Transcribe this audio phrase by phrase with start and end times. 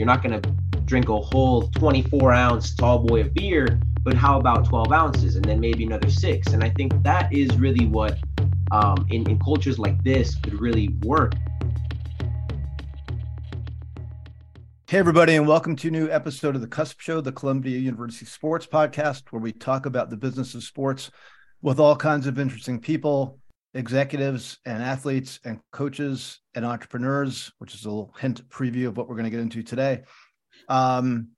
[0.00, 0.50] You're not going to
[0.86, 5.44] drink a whole 24 ounce tall boy of beer, but how about 12 ounces and
[5.44, 6.54] then maybe another six?
[6.54, 8.18] And I think that is really what
[8.70, 11.34] um, in, in cultures like this could really work.
[14.88, 18.24] Hey, everybody, and welcome to a new episode of the Cusp Show, the Columbia University
[18.24, 21.10] Sports Podcast, where we talk about the business of sports
[21.60, 23.38] with all kinds of interesting people,
[23.74, 29.08] executives and athletes and coaches and entrepreneurs, which is a little hint preview of what
[29.08, 30.02] we're going to get into today.
[30.68, 31.28] Um,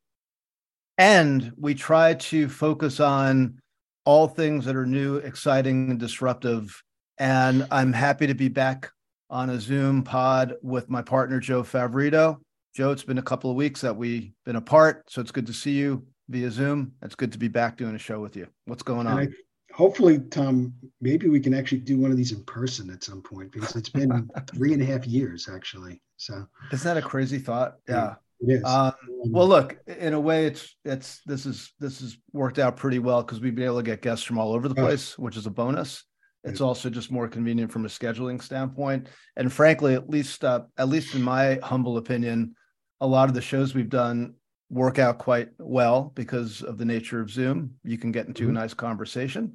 [0.98, 3.60] and we try to focus on
[4.04, 6.82] all things that are new, exciting, and disruptive.
[7.18, 8.90] And I'm happy to be back
[9.30, 12.38] on a Zoom pod with my partner, Joe Favorito.
[12.74, 15.52] Joe, it's been a couple of weeks that we've been apart, so it's good to
[15.52, 16.92] see you via Zoom.
[17.02, 18.46] It's good to be back doing a show with you.
[18.64, 19.34] What's going on?
[19.72, 23.52] Hopefully, Tom, maybe we can actually do one of these in person at some point
[23.52, 26.02] because it's been three and a half years actually.
[26.16, 27.76] So isn't that a crazy thought?
[27.88, 28.14] Yeah.
[28.40, 28.64] It is.
[28.64, 28.92] Um,
[29.26, 33.22] well, look, in a way, it's it's this is this has worked out pretty well
[33.22, 35.50] because we've been able to get guests from all over the place, which is a
[35.50, 36.04] bonus.
[36.44, 40.88] It's also just more convenient from a scheduling standpoint, and frankly, at least uh, at
[40.88, 42.56] least in my humble opinion,
[43.00, 44.34] a lot of the shows we've done
[44.68, 47.74] work out quite well because of the nature of Zoom.
[47.84, 48.56] You can get into mm-hmm.
[48.56, 49.54] a nice conversation.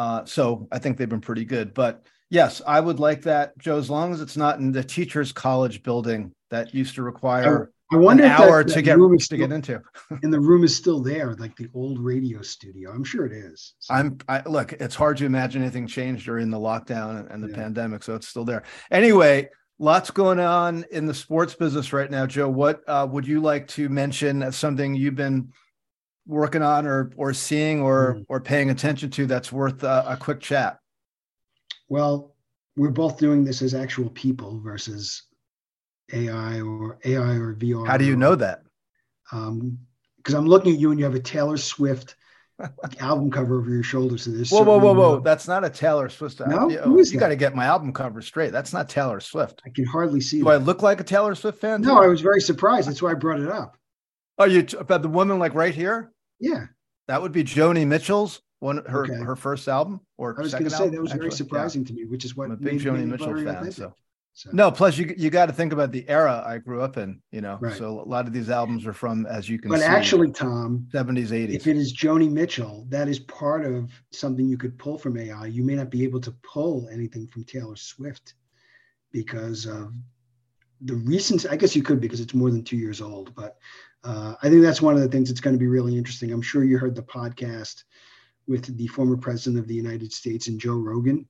[0.00, 1.74] Uh, so I think they've been pretty good.
[1.74, 5.30] But yes, I would like that, Joe, as long as it's not in the teachers'
[5.30, 9.18] college building that used to require I, I wonder an hour that, to get to
[9.18, 9.82] still, get into.
[10.22, 12.90] and the room is still there, like the old radio studio.
[12.90, 13.74] I'm sure it is.
[13.78, 13.92] So.
[13.92, 14.72] I'm I, look.
[14.72, 17.56] It's hard to imagine anything changed during the lockdown and, and the yeah.
[17.56, 18.62] pandemic, so it's still there.
[18.90, 19.50] Anyway,
[19.82, 22.50] Lots going on in the sports business right now, Joe.
[22.50, 25.54] What uh, would you like to mention as something you've been
[26.30, 28.26] working on, or or seeing, or mm.
[28.28, 30.78] or paying attention to that's worth uh, a quick chat?
[31.88, 32.34] Well,
[32.76, 35.24] we're both doing this as actual people versus
[36.12, 37.86] AI or AI or VR.
[37.86, 38.62] How do you know that?
[39.30, 39.78] Because um,
[40.34, 42.14] I'm looking at you and you have a Taylor Swift
[43.00, 44.18] album cover over your shoulder.
[44.18, 44.50] So this.
[44.50, 45.20] Whoa, whoa, whoa, whoa!
[45.20, 46.40] That's not a Taylor Swift.
[46.40, 48.52] No, you, oh, you got to get my album cover straight.
[48.52, 49.62] That's not Taylor Swift.
[49.66, 50.38] I can hardly see.
[50.38, 50.50] Do that.
[50.50, 51.82] I look like a Taylor Swift fan?
[51.82, 52.88] No, I was very surprised.
[52.88, 53.76] That's why I brought it up.
[54.38, 56.12] Oh, you about the woman like right here?
[56.40, 56.66] Yeah,
[57.06, 59.14] that would be Joni Mitchell's one her okay.
[59.14, 60.00] her first album.
[60.16, 61.20] Or I was going to say that was actually.
[61.20, 61.88] very surprising yeah.
[61.88, 63.70] to me, which is what I'm a big Joni Mitchell fan.
[63.72, 63.94] So
[64.32, 64.50] so.
[64.52, 67.40] No, plus you you got to think about the era I grew up in, you
[67.40, 67.58] know.
[67.60, 67.76] Right.
[67.76, 70.88] So a lot of these albums are from, as you can but see, actually, Tom,
[70.92, 71.56] seventies, eighties.
[71.56, 75.46] If it is Joni Mitchell, that is part of something you could pull from AI.
[75.46, 78.34] You may not be able to pull anything from Taylor Swift
[79.12, 79.92] because of
[80.82, 81.44] the recent.
[81.50, 83.34] I guess you could because it's more than two years old.
[83.34, 83.58] But
[84.04, 86.32] uh, I think that's one of the things that's going to be really interesting.
[86.32, 87.84] I'm sure you heard the podcast
[88.46, 91.26] with the former president of the United States and Joe Rogan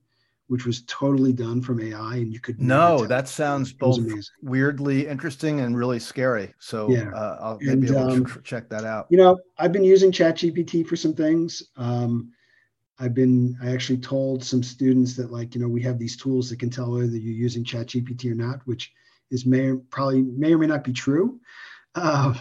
[0.51, 3.05] which was totally done from AI, and you could no.
[3.05, 4.01] That sounds both
[4.41, 6.53] weirdly interesting and really scary.
[6.59, 9.07] So yeah, uh, I'll maybe and, um, check that out.
[9.09, 11.63] You know, I've been using ChatGPT for some things.
[11.77, 12.33] Um,
[12.99, 16.49] I've been I actually told some students that like you know we have these tools
[16.49, 18.91] that can tell whether you're using ChatGPT or not, which
[19.29, 21.39] is may probably may or may not be true.
[21.95, 22.33] Uh,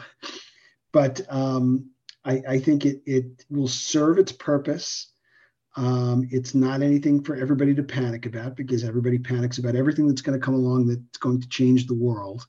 [0.92, 1.90] but um,
[2.24, 5.10] I, I think it it will serve its purpose
[5.76, 10.22] um, it's not anything for everybody to panic about because everybody panics about everything that's
[10.22, 12.46] going to come along that's going to change the world.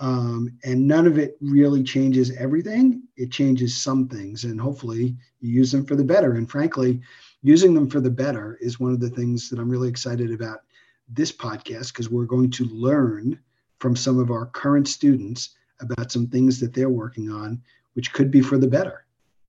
[0.00, 3.02] Um, and none of it really changes everything.
[3.16, 6.34] It changes some things, and hopefully you use them for the better.
[6.34, 7.00] And frankly,
[7.42, 10.60] using them for the better is one of the things that I'm really excited about
[11.08, 13.40] this podcast because we're going to learn
[13.80, 17.60] from some of our current students about some things that they're working on,
[17.94, 19.04] which could be for the better.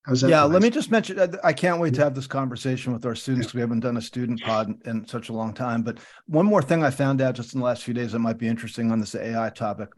[0.06, 0.30] How's that?
[0.30, 1.20] Yeah, let me just mention.
[1.44, 3.48] I can't wait to have this conversation with our students.
[3.48, 3.58] Yeah.
[3.58, 5.84] We haven't done a student pod in such a long time.
[5.84, 8.38] But one more thing I found out just in the last few days that might
[8.38, 9.90] be interesting on this AI topic.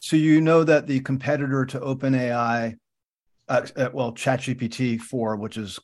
[0.00, 2.76] So you know that the competitor to OpenAI,
[3.48, 5.78] uh, uh, well, ChatGPT four, which is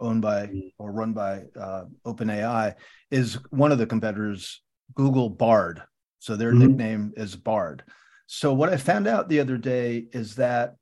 [0.00, 0.72] owned by mm.
[0.78, 2.74] or run by uh, OpenAI,
[3.10, 4.62] is one of the competitors.
[4.94, 5.82] Google Bard.
[6.18, 6.66] So their mm-hmm.
[6.66, 7.84] nickname is Bard.
[8.30, 10.76] So what I found out the other day is that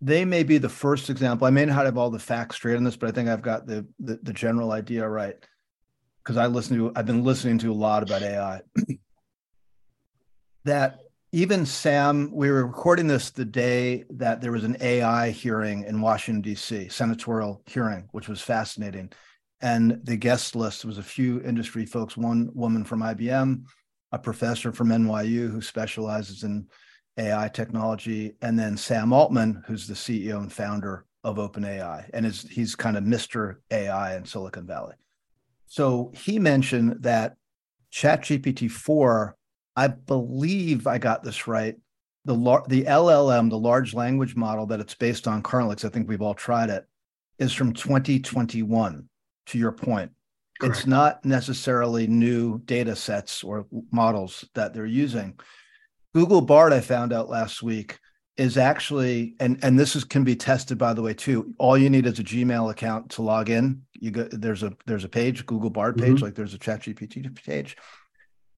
[0.00, 1.46] they may be the first example.
[1.46, 3.66] I may not have all the facts straight on this, but I think I've got
[3.66, 5.36] the the, the general idea right.
[6.22, 8.62] Because I listen to, I've been listening to a lot about AI.
[10.64, 11.00] that
[11.32, 16.00] even Sam, we were recording this the day that there was an AI hearing in
[16.00, 19.12] Washington D.C., senatorial hearing, which was fascinating.
[19.60, 23.64] And the guest list was a few industry folks, one woman from IBM,
[24.14, 26.68] a professor from NYU who specializes in
[27.18, 32.42] AI technology, and then Sam Altman, who's the CEO and founder of OpenAI, and is
[32.48, 33.56] he's kind of Mr.
[33.72, 34.94] AI in Silicon Valley.
[35.66, 37.34] So he mentioned that
[37.92, 39.36] ChatGPT 4,
[39.74, 41.74] I believe I got this right,
[42.24, 42.34] the
[42.68, 46.34] the LLM, the large language model that it's based on because I think we've all
[46.34, 46.86] tried it,
[47.40, 49.08] is from 2021.
[49.48, 50.12] To your point,
[50.64, 50.78] Correct.
[50.78, 55.38] it's not necessarily new data sets or models that they're using.
[56.14, 57.98] Google Bard, I found out last week,
[58.36, 61.54] is actually and and this is can be tested by the way too.
[61.58, 63.82] All you need is a Gmail account to log in.
[63.92, 66.24] You go there's a there's a page, Google Bard page, mm-hmm.
[66.24, 67.76] like there's a ChatGPT page.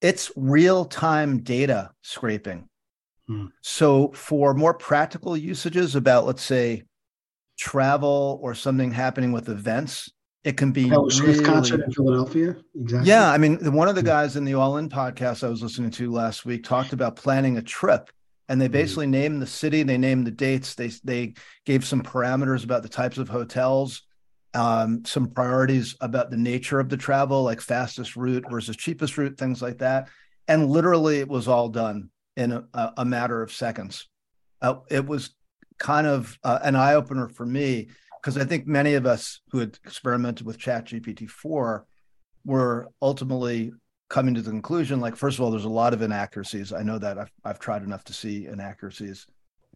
[0.01, 2.69] It's real time data scraping.
[3.27, 3.47] Hmm.
[3.61, 6.83] So for more practical usages about let's say
[7.57, 10.11] travel or something happening with events,
[10.43, 12.55] it can be Taylor really, concert in Philadelphia.
[12.79, 13.09] Exactly.
[13.09, 15.91] Yeah, I mean, one of the guys in the All In podcast I was listening
[15.91, 18.09] to last week talked about planning a trip,
[18.47, 18.73] and they mm-hmm.
[18.73, 19.11] basically mm-hmm.
[19.11, 21.33] named the city, they named the dates, they they
[21.65, 24.03] gave some parameters about the types of hotels,
[24.53, 29.37] um, some priorities about the nature of the travel, like fastest route versus cheapest route,
[29.37, 30.07] things like that,
[30.47, 34.07] and literally it was all done in a, a matter of seconds.
[34.61, 35.31] Uh, it was
[35.77, 37.89] kind of uh, an eye opener for me
[38.27, 41.85] because I think many of us who had experimented with ChatGPT 4
[42.43, 43.71] were ultimately
[44.09, 46.73] coming to the conclusion like, first of all, there's a lot of inaccuracies.
[46.73, 49.27] I know that I've, I've tried enough to see inaccuracies.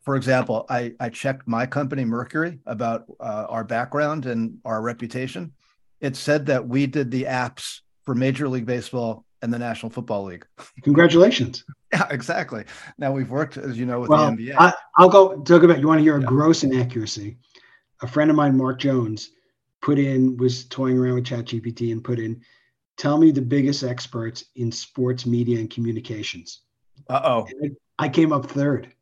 [0.01, 5.53] For example, I, I checked my company, Mercury, about uh, our background and our reputation.
[6.01, 10.25] It said that we did the apps for Major League Baseball and the National Football
[10.25, 10.45] League.
[10.83, 11.63] Congratulations.
[11.93, 12.65] yeah, exactly.
[12.97, 14.55] Now we've worked, as you know, with well, the NBA.
[14.57, 15.79] I, will go talk about.
[15.79, 16.25] You want to hear a yeah.
[16.25, 17.37] gross inaccuracy?
[18.01, 19.31] A friend of mine, Mark Jones,
[19.81, 22.41] put in was toying around with ChatGPT and put in,
[22.97, 26.61] "Tell me the biggest experts in sports media and communications."
[27.09, 27.47] Uh oh.
[27.99, 28.93] I came up third.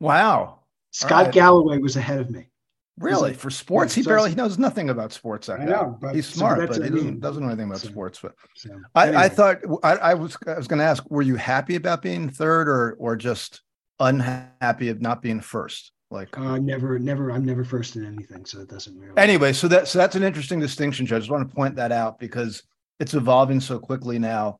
[0.00, 0.60] Wow.
[0.92, 1.34] Scott right.
[1.34, 2.50] Galloway was ahead of me.
[2.98, 5.48] Really, like, for sports, yeah, he barely he knows nothing about sports.
[5.48, 8.18] I know, but, he's smart, so but he doesn't, doesn't, know anything about so, sports.
[8.20, 8.84] But so, anyway.
[8.94, 12.02] I, I, thought I, I was I was going to ask, were you happy about
[12.02, 13.62] being third, or or just
[14.00, 15.92] unhappy of not being first?
[16.10, 17.30] Like uh, never, never.
[17.30, 19.16] I'm never first in anything, so it doesn't really.
[19.16, 21.16] Anyway, so that so that's an interesting distinction, Judge.
[21.16, 22.64] I just want to point that out because
[22.98, 24.58] it's evolving so quickly now.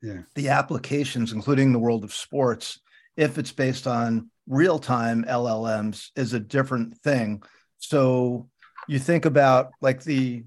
[0.00, 0.22] Yeah.
[0.36, 2.80] The applications, including the world of sports,
[3.16, 7.42] if it's based on real time LLMs, is a different thing.
[7.78, 8.48] So
[8.86, 10.44] you think about like the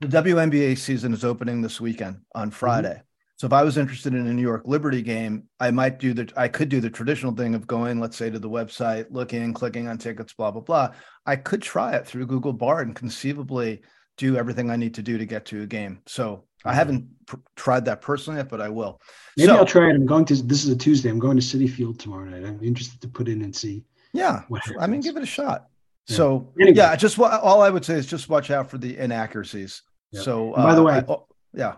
[0.00, 2.54] the WNBA season is opening this weekend on mm-hmm.
[2.54, 3.02] Friday.
[3.36, 6.32] So if I was interested in a New York Liberty game, I might do the
[6.36, 9.88] I could do the traditional thing of going, let's say, to the website, looking, clicking
[9.88, 10.92] on tickets, blah blah blah.
[11.26, 13.82] I could try it through Google Bard and conceivably
[14.16, 16.00] do everything I need to do to get to a game.
[16.06, 16.78] So I mm-hmm.
[16.78, 19.00] haven't pr- tried that personally yet, but I will.
[19.36, 19.94] Maybe so, I'll try it.
[19.94, 20.36] I'm going to.
[20.36, 21.10] This is a Tuesday.
[21.10, 22.44] I'm going to Citi Field tomorrow night.
[22.44, 23.84] I'm interested to put in and see.
[24.14, 24.44] Yeah,
[24.80, 25.66] I mean, give it a shot.
[26.06, 26.16] Yeah.
[26.16, 26.76] So anyway.
[26.76, 29.82] yeah, just all I would say is just watch out for the inaccuracies.
[30.10, 30.22] Yeah.
[30.22, 31.74] So by the uh, way, I, oh, yeah,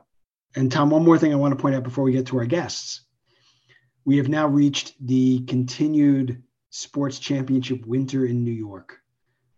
[0.58, 2.44] and Tom, one more thing I want to point out before we get to our
[2.44, 3.02] guests.
[4.04, 8.98] We have now reached the continued sports championship winter in New York,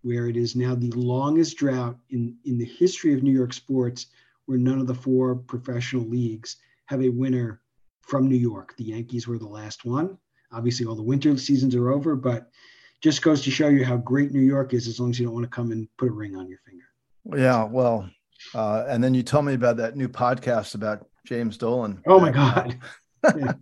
[0.03, 4.09] where it is now the longest drought in, in the history of New York sports,
[4.45, 7.63] where none of the four professional leagues have a winner
[8.03, 8.77] from New York.
[8.77, 10.19] The Yankees were the last one.
[10.53, 12.51] Obviously, all the winter seasons are over, but
[13.01, 15.35] just goes to show you how great New York is as long as you don't
[15.35, 16.85] want to come and put a ring on your finger.
[17.43, 18.11] Yeah, well,
[18.55, 22.03] uh, and then you told me about that new podcast about James Dolan.
[22.07, 22.79] Oh my God.
[23.23, 23.55] Do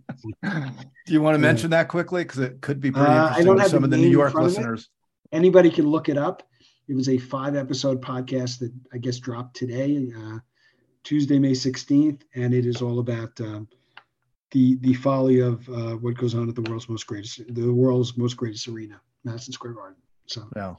[1.07, 2.23] you want to mention that quickly?
[2.23, 4.33] Because it could be pretty interesting uh, I don't have some of the New York
[4.33, 4.89] listeners.
[5.31, 6.43] Anybody can look it up.
[6.87, 10.39] It was a five episode podcast that I guess dropped today, uh,
[11.03, 12.21] Tuesday, May 16th.
[12.35, 13.67] And it is all about um,
[14.51, 18.17] the the folly of uh, what goes on at the world's most greatest, the world's
[18.17, 19.97] most greatest arena, Madison Square Garden.
[20.25, 20.75] So, yeah.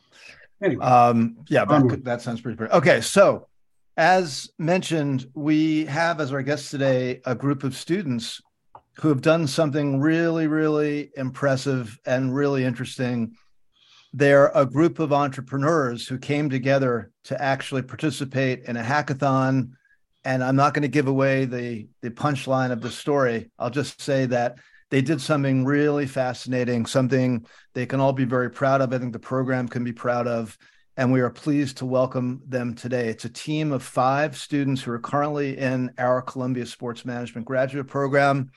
[0.62, 2.70] Anyway, um, yeah, that, that sounds pretty great.
[2.72, 3.46] Okay, so
[4.00, 8.40] as mentioned, we have as our guest today a group of students
[8.94, 13.34] who have done something really, really impressive and really interesting.
[14.14, 19.72] They're a group of entrepreneurs who came together to actually participate in a hackathon.
[20.24, 23.50] And I'm not going to give away the, the punchline of the story.
[23.58, 24.56] I'll just say that
[24.88, 28.94] they did something really fascinating, something they can all be very proud of.
[28.94, 30.56] I think the program can be proud of
[31.00, 33.08] and we are pleased to welcome them today.
[33.08, 37.86] It's a team of five students who are currently in our Columbia Sports Management graduate
[37.86, 38.50] program.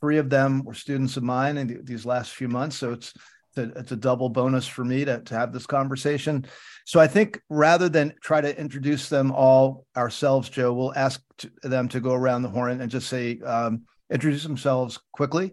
[0.00, 3.14] Three of them were students of mine in these last few months, so it's
[3.56, 6.44] it's a double bonus for me to, to have this conversation.
[6.84, 11.22] So I think rather than try to introduce them all ourselves, Joe, we'll ask
[11.62, 15.52] them to go around the horn and just say um, introduce themselves quickly,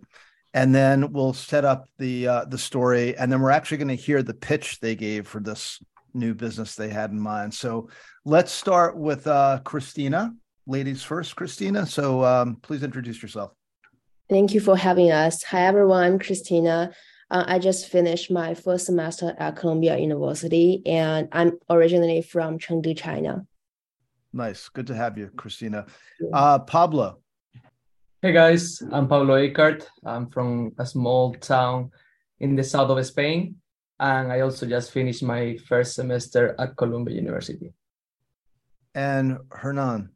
[0.56, 4.04] and then we'll set up the uh, the story, and then we're actually going to
[4.04, 5.80] hear the pitch they gave for this
[6.14, 7.54] new business they had in mind.
[7.54, 7.90] So
[8.26, 10.34] let's start with uh, Christina.
[10.68, 11.86] Ladies first, Christina.
[11.86, 13.52] So um, please introduce yourself.
[14.30, 15.44] Thank you for having us.
[15.44, 16.04] Hi, everyone.
[16.04, 16.94] I'm Christina.
[17.30, 22.98] Uh, I just finished my first semester at Columbia University, and I'm originally from Chengdu,
[22.98, 23.46] China.
[24.34, 24.70] Nice.
[24.70, 25.86] Good to have you, Christina.
[26.34, 27.22] Uh, Pablo.
[28.22, 29.88] Hey guys, I'm Pablo Aycart.
[30.06, 31.90] I'm from a small town
[32.40, 33.56] in the south of Spain,
[34.02, 37.72] and I also just finished my first semester at Columbia University.
[38.96, 40.10] And Hernan.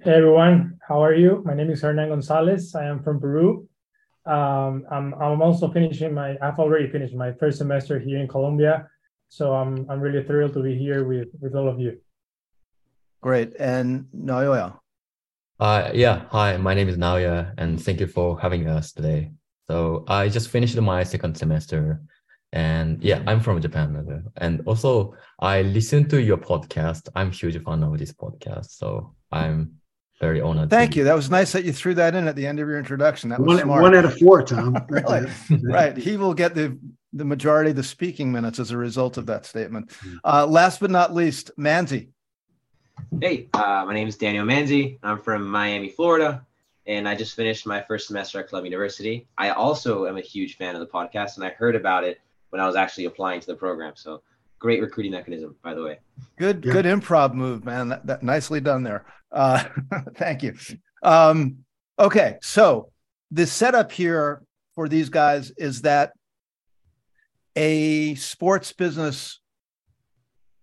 [0.00, 1.42] Hey everyone, how are you?
[1.44, 2.74] My name is Hernan Gonzalez.
[2.76, 3.68] I am from Peru.
[4.24, 8.88] Um, I'm, I'm also finishing my, I've already finished my first semester here in Columbia.
[9.28, 11.98] So I'm, I'm really thrilled to be here with, with all of you.
[13.20, 13.54] Great.
[13.58, 14.78] And Naoya.
[15.58, 19.32] Uh, yeah, hi, my name is Naoya, and thank you for having us today.
[19.66, 22.00] So I just finished my second semester,
[22.56, 24.24] and yeah, I'm from Japan.
[24.38, 27.10] And also, I listen to your podcast.
[27.14, 29.72] I'm a huge fan of this podcast, so I'm
[30.20, 30.70] very honored.
[30.70, 31.04] Thank you.
[31.04, 33.28] That was nice that you threw that in at the end of your introduction.
[33.28, 33.82] That was one, smart.
[33.82, 34.74] one out of four, Tom.
[34.88, 35.28] right.
[35.64, 35.96] right.
[35.98, 36.78] He will get the
[37.12, 39.92] the majority of the speaking minutes as a result of that statement.
[39.92, 40.16] Hmm.
[40.24, 42.08] Uh, last but not least, Manzi.
[43.20, 44.98] Hey, uh, my name is Daniel Manzi.
[45.02, 46.46] I'm from Miami, Florida,
[46.86, 49.28] and I just finished my first semester at Columbia University.
[49.36, 52.18] I also am a huge fan of the podcast, and I heard about it
[52.56, 53.92] when I was actually applying to the program.
[53.96, 54.22] So
[54.58, 55.98] great recruiting mechanism, by the way.
[56.38, 56.72] Good, yeah.
[56.72, 57.90] good improv move, man.
[57.90, 59.04] That, that, nicely done there.
[59.30, 59.62] Uh,
[60.14, 60.54] thank you.
[61.02, 61.58] Um,
[61.98, 62.90] okay, so
[63.30, 64.42] the setup here
[64.74, 66.12] for these guys is that
[67.56, 69.40] a sports business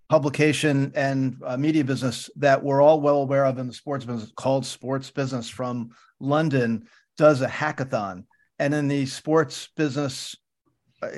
[0.10, 4.32] publication and uh, media business that we're all well aware of in the sports business
[4.36, 8.24] called Sports Business from London does a hackathon.
[8.58, 10.36] And in the sports business,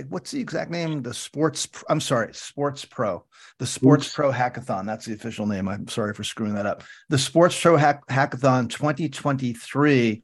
[0.10, 1.02] what's the exact name?
[1.02, 3.26] The Sports, I'm sorry, Sports Pro,
[3.60, 4.16] the Sports Oops.
[4.16, 4.86] Pro Hackathon.
[4.86, 5.68] That's the official name.
[5.68, 6.84] I'm sorry for screwing that up.
[7.10, 10.24] The Sports Pro Hack- Hackathon 2023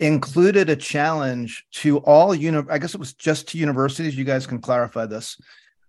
[0.00, 4.16] included a challenge to all uni- I guess it was just to universities.
[4.16, 5.36] You guys can clarify this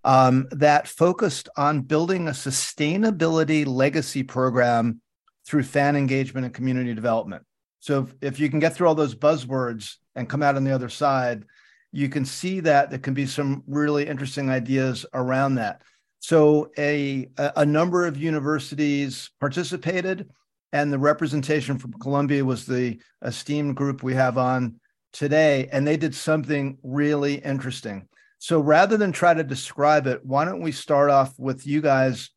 [0.03, 5.01] um, that focused on building a sustainability legacy program
[5.45, 7.43] through fan engagement and community development.
[7.79, 10.71] So if, if you can get through all those buzzwords and come out on the
[10.71, 11.45] other side,
[11.93, 15.83] you can see that there can be some really interesting ideas around that.
[16.19, 20.29] So a a number of universities participated,
[20.71, 24.79] and the representation from Columbia was the esteemed group we have on
[25.11, 28.07] today, and they did something really interesting.
[28.39, 32.31] So rather than try to describe it, why don't we start off with you guys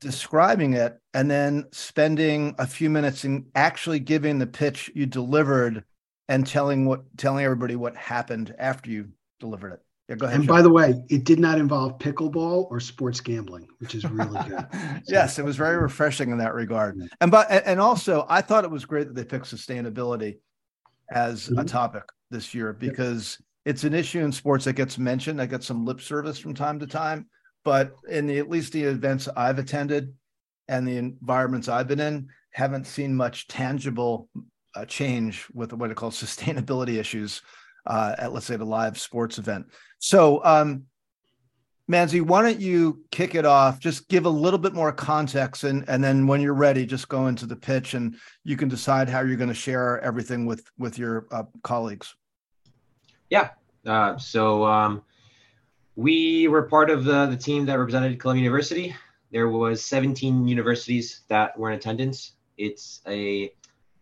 [0.00, 5.84] describing it and then spending a few minutes in actually giving the pitch you delivered
[6.28, 9.08] and telling what telling everybody what happened after you
[9.40, 9.80] delivered it.
[10.08, 10.38] Yeah, go ahead.
[10.40, 14.40] And by the way, it did not involve pickleball or sports gambling, which is really
[14.48, 14.66] good.
[15.04, 16.98] So, yes, it was very refreshing in that regard.
[17.20, 20.38] And but and also I thought it was great that they picked sustainability
[21.10, 21.58] as mm-hmm.
[21.58, 25.40] a topic this year because it's an issue in sports that gets mentioned.
[25.40, 27.26] I get some lip service from time to time,
[27.64, 30.14] but in the at least the events I've attended
[30.68, 34.28] and the environments I've been in, haven't seen much tangible
[34.74, 37.42] uh, change with what I call sustainability issues
[37.86, 39.66] uh, at let's say the live sports event.
[39.98, 40.84] So, um,
[41.90, 43.80] Manzi, why don't you kick it off?
[43.80, 47.28] Just give a little bit more context, and and then when you're ready, just go
[47.28, 50.98] into the pitch, and you can decide how you're going to share everything with with
[50.98, 52.14] your uh, colleagues.
[53.30, 53.50] Yeah.
[53.86, 55.02] Uh, so um,
[55.96, 58.94] we were part of the, the team that represented Columbia University.
[59.30, 62.32] There was 17 universities that were in attendance.
[62.56, 63.52] It's a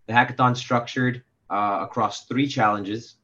[0.07, 3.17] the hackathon structured uh, across three challenges.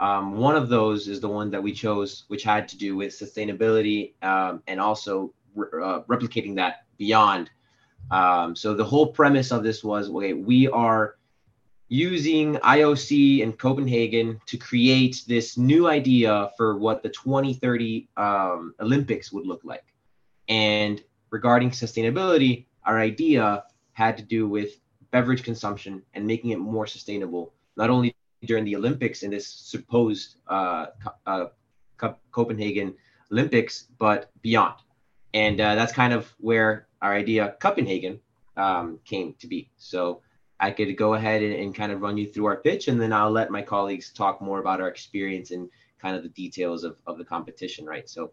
[0.00, 3.12] Um, one of those is the one that we chose, which had to do with
[3.12, 7.50] sustainability um, and also re- uh, replicating that beyond.
[8.10, 11.16] Um, so the whole premise of this was, okay, we are
[11.88, 19.30] using IOC and Copenhagen to create this new idea for what the 2030 um, Olympics
[19.30, 19.84] would look like.
[20.48, 24.81] And regarding sustainability, our idea had to do with
[25.12, 30.38] beverage consumption and making it more sustainable, not only during the Olympics in this supposed
[30.48, 30.86] uh,
[31.26, 31.46] uh,
[32.32, 32.94] Copenhagen
[33.30, 34.74] Olympics, but beyond.
[35.34, 38.18] And uh, that's kind of where our idea, Copenhagen,
[38.56, 39.70] um, came to be.
[39.76, 40.22] So
[40.58, 43.12] I could go ahead and, and, kind of run you through our pitch, and then
[43.12, 46.98] I'll let my colleagues talk more about our experience and kind of the details of,
[47.06, 48.08] of the competition, right?
[48.08, 48.32] So,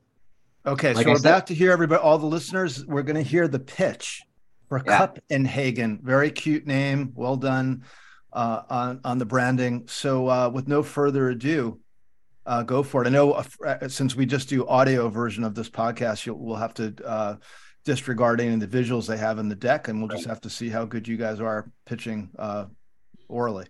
[0.66, 3.16] okay, like so I we're said, about to hear everybody, all the listeners, we're going
[3.16, 4.24] to hear the pitch
[4.70, 5.08] for yeah.
[5.08, 6.00] Copenhagen.
[6.02, 7.84] Very cute name, well done
[8.32, 9.88] uh, on on the branding.
[9.88, 11.80] So, uh, with no further ado,
[12.46, 13.08] uh, go for it.
[13.08, 16.74] I know uh, since we just do audio version of this podcast, you'll, we'll have
[16.76, 17.36] to uh,
[17.84, 20.86] disregarding the visuals they have in the deck, and we'll just have to see how
[20.86, 22.66] good you guys are pitching uh,
[23.28, 23.66] orally.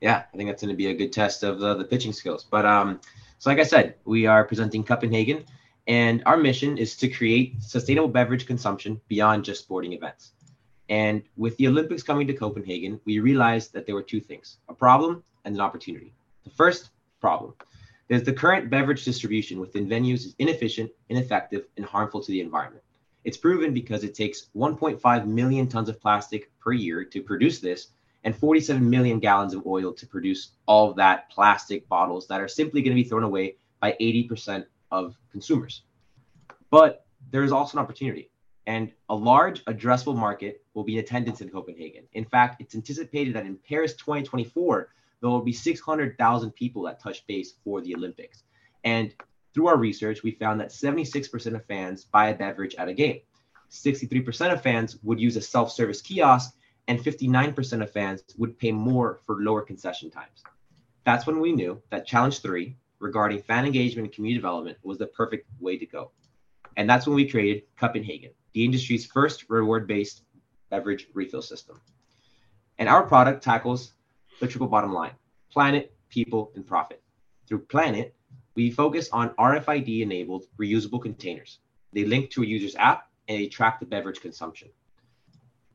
[0.00, 2.44] Yeah, I think that's going to be a good test of the, the pitching skills.
[2.50, 3.00] But um,
[3.38, 5.46] So, like I said, we are presenting Copenhagen, and
[5.88, 10.32] our mission is to create sustainable beverage consumption beyond just sporting events.
[10.88, 14.74] And with the Olympics coming to Copenhagen, we realized that there were two things a
[14.74, 16.12] problem and an opportunity.
[16.44, 17.54] The first problem
[18.08, 22.84] is the current beverage distribution within venues is inefficient, ineffective, and harmful to the environment.
[23.24, 27.88] It's proven because it takes 1.5 million tons of plastic per year to produce this
[28.24, 32.48] and 47 million gallons of oil to produce all of that plastic bottles that are
[32.48, 35.82] simply going to be thrown away by 80% of consumers.
[36.70, 38.30] But there is also an opportunity,
[38.66, 42.04] and a large addressable market will be in attendance in Copenhagen.
[42.12, 47.26] In fact, it's anticipated that in Paris 2024, there will be 600,000 people that touch
[47.26, 48.44] base for the Olympics.
[48.84, 49.14] And
[49.54, 53.20] through our research, we found that 76% of fans buy a beverage at a game.
[53.70, 56.54] 63% of fans would use a self service kiosk,
[56.88, 60.42] and 59% of fans would pay more for lower concession times.
[61.04, 65.06] That's when we knew that Challenge 3 regarding fan engagement and community development was the
[65.06, 66.12] perfect way to go.
[66.76, 70.22] And that's when we created Copenhagen, the industry's first reward based
[70.70, 71.80] beverage refill system.
[72.78, 73.92] And our product tackles
[74.40, 75.12] the triple bottom line
[75.50, 77.02] planet, people, and profit.
[77.46, 78.14] Through Planet,
[78.54, 81.58] we focus on RFID enabled reusable containers.
[81.92, 84.68] They link to a user's app and they track the beverage consumption.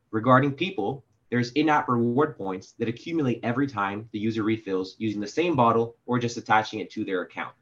[0.09, 5.27] Regarding people, there's in-app reward points that accumulate every time the user refills using the
[5.27, 7.55] same bottle or just attaching it to their account.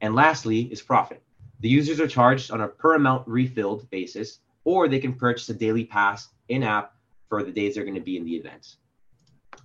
[0.00, 1.22] And lastly is profit.
[1.60, 5.54] The users are charged on a per amount refilled basis, or they can purchase a
[5.54, 6.94] daily pass in-app
[7.28, 8.78] for the days they're going to be in the events.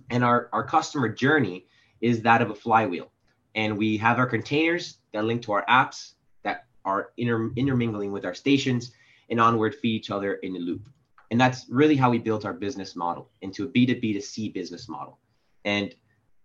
[0.08, 1.66] And our, our customer journey
[2.00, 3.10] is that of a flywheel.
[3.54, 6.12] And we have our containers that link to our apps
[6.44, 8.92] that are inter- intermingling with our stations
[9.28, 10.88] and onward feed each other in a loop.
[11.30, 14.88] And that's really how we built our business model into a B2B to C business
[14.88, 15.18] model.
[15.64, 15.94] And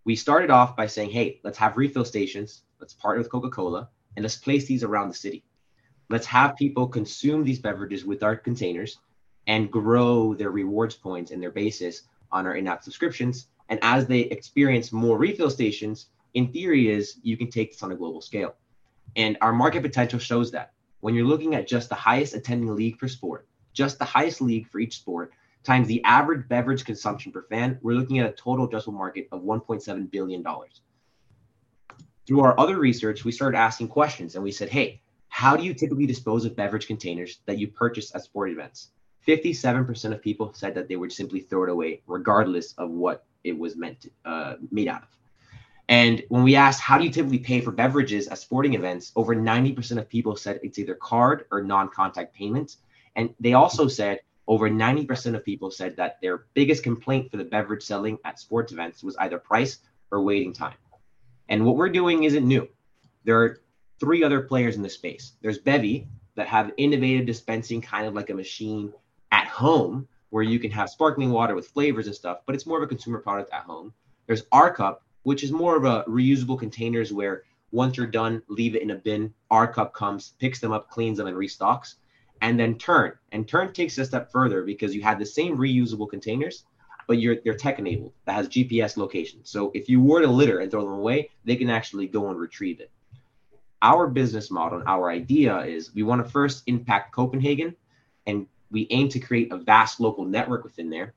[0.04, 3.88] we started off by saying, hey, let's have refill stations, let's partner with Coca Cola,
[4.16, 5.44] and let's place these around the city.
[6.08, 8.98] Let's have people consume these beverages with our containers
[9.48, 13.48] and grow their rewards points and their basis on our in app subscriptions.
[13.68, 17.92] And as they experience more refill stations, in theory, is you can take this on
[17.92, 18.54] a global scale.
[19.16, 20.72] And our market potential shows that.
[21.00, 24.66] When you're looking at just the highest attending league for sport, just the highest league
[24.68, 28.66] for each sport, times the average beverage consumption per fan, we're looking at a total
[28.66, 30.44] addressable market of $1.7 billion.
[32.26, 35.74] Through our other research, we started asking questions and we said, hey, how do you
[35.74, 38.88] typically dispose of beverage containers that you purchase at sport events?
[39.28, 43.56] 57% of people said that they would simply throw it away, regardless of what it
[43.56, 45.08] was meant to, uh, made out of.
[45.88, 49.34] And when we asked, how do you typically pay for beverages at sporting events, over
[49.34, 52.78] 90% of people said it's either card or non contact payments.
[53.16, 57.44] And they also said over 90% of people said that their biggest complaint for the
[57.44, 59.78] beverage selling at sports events was either price
[60.12, 60.76] or waiting time.
[61.48, 62.68] And what we're doing isn't new.
[63.24, 63.60] There are
[63.98, 65.32] three other players in the space.
[65.42, 68.92] There's Bevy that have innovative dispensing, kind of like a machine
[69.32, 72.78] at home where you can have sparkling water with flavors and stuff, but it's more
[72.78, 73.92] of a consumer product at home.
[74.26, 78.76] There's R Cup, which is more of a reusable containers where once you're done, leave
[78.76, 79.32] it in a bin.
[79.50, 81.94] R Cup comes, picks them up, cleans them, and restocks
[82.42, 83.12] and then turn.
[83.32, 86.64] And turn takes a step further because you have the same reusable containers,
[87.06, 89.40] but you're they're tech enabled that has GPS location.
[89.44, 92.38] So if you were to litter and throw them away, they can actually go and
[92.38, 92.90] retrieve it.
[93.82, 97.76] Our business model and our idea is we want to first impact Copenhagen
[98.26, 101.14] and we aim to create a vast local network within there,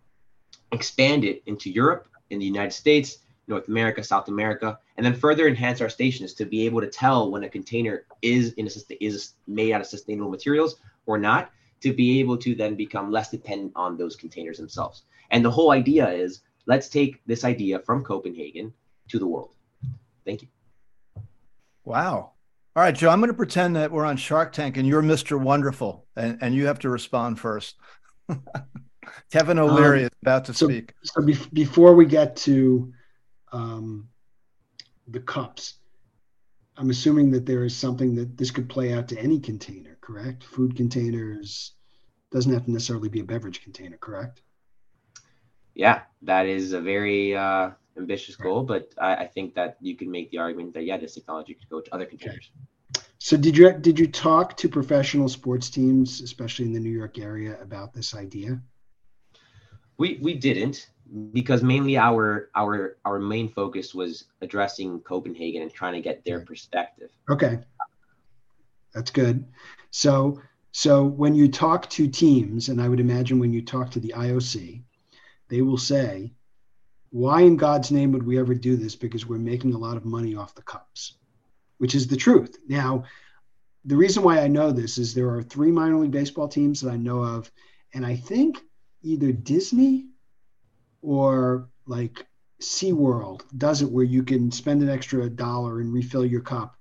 [0.71, 3.19] expand it into Europe, in the United States,
[3.50, 7.32] North America, South America, and then further enhance our stations to be able to tell
[7.32, 11.94] when a container is in a, is made out of sustainable materials or not to
[11.94, 15.04] be able to then become less dependent on those containers themselves.
[15.32, 18.74] And the whole idea is let's take this idea from Copenhagen
[19.10, 19.52] to the world.
[20.26, 20.48] Thank you.
[21.86, 22.34] Wow.
[22.76, 25.40] All right, Joe, I'm going to pretend that we're on Shark Tank and you're Mr.
[25.40, 27.76] Wonderful and, and you have to respond first.
[29.32, 30.94] Kevin O'Leary um, is about to so, speak.
[31.04, 32.94] So be- before we get to
[33.52, 34.10] um,
[35.08, 35.76] the cups,
[36.78, 40.44] I'm assuming that there is something that this could play out to any container, correct?
[40.44, 41.74] Food containers
[42.32, 44.42] doesn't have to necessarily be a beverage container, correct?
[45.76, 50.10] Yeah, that is a very uh, ambitious goal, but I, I, think that you can
[50.10, 52.50] make the argument that yeah, this technology could go to other containers.
[52.56, 53.06] Okay.
[53.20, 57.20] So did you did you talk to professional sports teams, especially in the New York
[57.20, 58.62] area, about this idea?
[59.98, 60.90] We we didn't
[61.32, 66.41] because mainly our our our main focus was addressing Copenhagen and trying to get their
[66.41, 67.10] perspective.
[67.30, 67.60] Okay.
[68.93, 69.45] That's good.
[69.91, 70.41] So
[70.72, 74.13] so when you talk to teams and I would imagine when you talk to the
[74.15, 74.84] IOC,
[75.48, 76.34] they will say,
[77.10, 80.06] "Why in God's name would we ever do this because we're making a lot of
[80.06, 81.15] money off the cups?"
[81.80, 82.58] which is the truth.
[82.67, 83.06] Now,
[83.86, 86.91] the reason why I know this is there are three minor league baseball teams that
[86.91, 87.52] I know of,
[87.93, 88.60] and I think
[89.02, 90.09] either Disney
[91.02, 92.26] or like
[92.62, 96.76] SeaWorld does it where you can spend an extra dollar and refill your cup,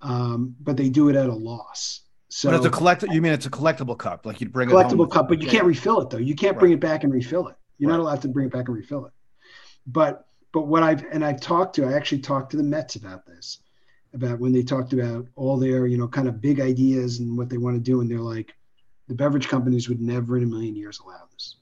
[0.00, 2.00] um, but they do it at a loss.
[2.28, 3.02] So but it's a collect.
[3.02, 5.66] You mean it's a collectible cup, like you'd bring a collectible cup, but you can't
[5.66, 6.16] refill it though.
[6.16, 6.78] You can't bring right.
[6.78, 7.56] it back and refill it.
[7.76, 7.96] You're right.
[7.98, 9.12] not allowed to bring it back and refill it.
[9.86, 13.26] But but what I've and I've talked to, I actually talked to the Mets about
[13.26, 13.58] this,
[14.14, 17.50] about when they talked about all their you know kind of big ideas and what
[17.50, 18.54] they want to do, and they're like,
[19.08, 21.56] the beverage companies would never in a million years allow this,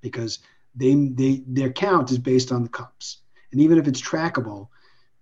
[0.00, 0.38] because
[0.74, 3.18] they they their count is based on the cups,
[3.52, 4.68] and even if it's trackable,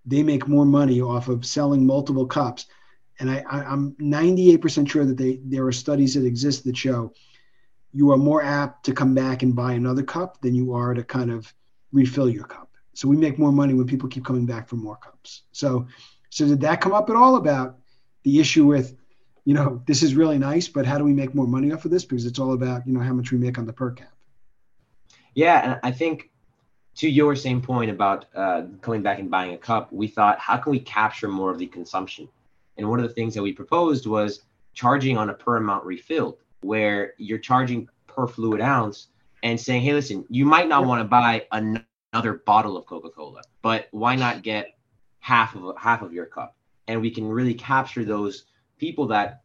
[0.07, 2.67] they make more money off of selling multiple cups.
[3.19, 7.13] And I, I am 98% sure that they there are studies that exist that show
[7.93, 11.05] you are more apt to come back and buy another cup than you are to
[11.05, 11.53] kind of
[11.93, 12.71] refill your cup.
[12.95, 15.43] So we make more money when people keep coming back for more cups.
[15.53, 15.87] So
[16.31, 17.79] so did that come up at all about
[18.23, 18.97] the issue with,
[19.45, 21.91] you know, this is really nice, but how do we make more money off of
[21.91, 22.07] this?
[22.07, 24.13] Because it's all about, you know, how much we make on the per cap.
[25.35, 26.31] Yeah, and I think
[26.97, 30.57] to your same point about uh, coming back and buying a cup, we thought, how
[30.59, 32.29] can we capture more of the consumption?
[32.77, 34.43] And one of the things that we proposed was
[34.75, 39.09] charging on a per amount refilled, where you're charging per fluid ounce
[39.43, 43.43] and saying, hey, listen, you might not want to buy another bottle of Coca Cola,
[43.63, 44.77] but why not get
[45.21, 46.57] half of half of your cup?
[46.89, 48.45] And we can really capture those
[48.79, 49.41] people that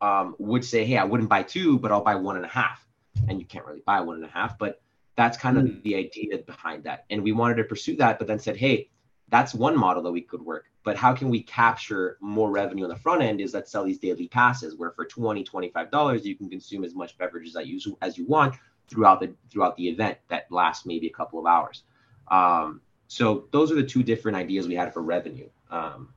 [0.00, 2.86] um, would say, hey, I wouldn't buy two, but I'll buy one and a half.
[3.28, 4.81] And you can't really buy one and a half, but
[5.16, 5.82] that's kind of mm.
[5.82, 7.04] the idea behind that.
[7.10, 8.88] And we wanted to pursue that, but then said, hey,
[9.28, 10.66] that's one model that we could work.
[10.84, 13.98] But how can we capture more revenue on the front end is let's sell these
[13.98, 18.18] daily passes where for 20, $25, you can consume as much beverages as you, as
[18.18, 18.56] you want
[18.88, 21.84] throughout the throughout the event that lasts maybe a couple of hours.
[22.30, 26.12] Um, so those are the two different ideas we had for revenue um,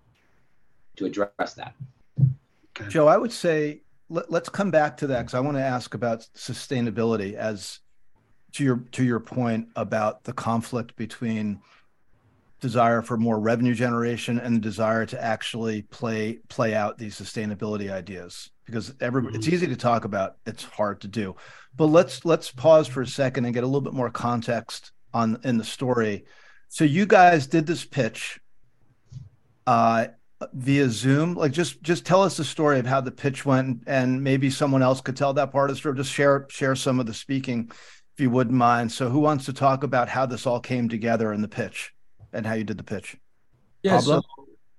[0.97, 1.73] to address that.
[2.89, 5.93] Joe, I would say let, us come back to that because I want to ask
[5.93, 7.79] about sustainability as
[8.56, 11.60] to your to your point about the conflict between
[12.62, 17.91] desire for more revenue generation and the desire to actually play play out these sustainability
[17.91, 18.50] ideas.
[18.65, 19.36] Because every mm-hmm.
[19.36, 21.36] it's easy to talk about it's hard to do.
[21.76, 25.39] But let's let's pause for a second and get a little bit more context on
[25.44, 26.24] in the story.
[26.70, 28.39] So you guys did this pitch
[29.68, 30.08] uh
[30.54, 31.36] via zoom.
[31.36, 34.82] Like just just tell us the story of how the pitch went and maybe someone
[34.82, 35.98] else could tell that part of the story.
[35.98, 37.70] Just share share some of the speaking
[38.15, 38.91] if you wouldn't mind.
[38.91, 41.93] So, who wants to talk about how this all came together in the pitch
[42.32, 43.17] and how you did the pitch?
[43.84, 44.21] Yes, so,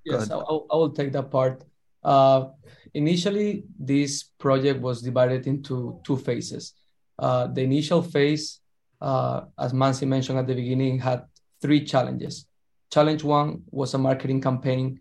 [0.05, 1.63] yes, I, I will take that part.
[2.03, 2.49] Uh,
[2.95, 6.73] initially, this project was divided into two phases.
[7.19, 8.61] Uh, the initial phase,
[9.03, 11.25] uh, as Manzi mentioned at the beginning, had
[11.61, 12.47] three challenges.
[12.91, 14.99] Challenge one was a marketing campaign.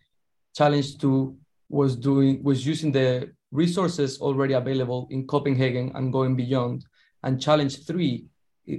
[0.56, 1.38] Challenge two
[1.70, 6.86] was doing was using the resources already available in Copenhagen and going beyond.
[7.26, 8.26] And challenge three,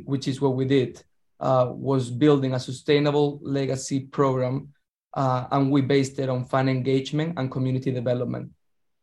[0.05, 1.03] which is what we did,
[1.41, 4.69] uh, was building a sustainable legacy program.
[5.13, 8.51] Uh, and we based it on fan engagement and community development.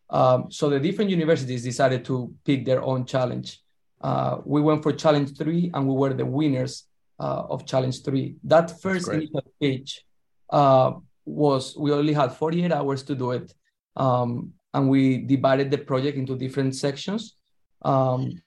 [0.09, 3.59] Um, so the different universities decided to pick their own challenge.
[4.01, 6.85] Uh, we went for challenge three and we were the winners
[7.19, 8.35] uh, of challenge three.
[8.43, 10.05] That first initial pitch
[10.49, 10.93] uh,
[11.25, 13.53] was, we only had 48 hours to do it.
[13.95, 17.35] Um, and we divided the project into different sections.
[17.83, 18.41] Um,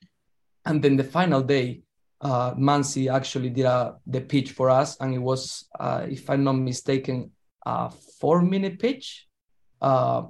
[0.67, 1.83] and then the final day,
[2.21, 6.45] uh, Manzi actually did a, the pitch for us, and it was, uh, if I'm
[6.45, 7.31] not mistaken,
[7.65, 9.27] a four-minute pitch.
[9.81, 10.25] Uh,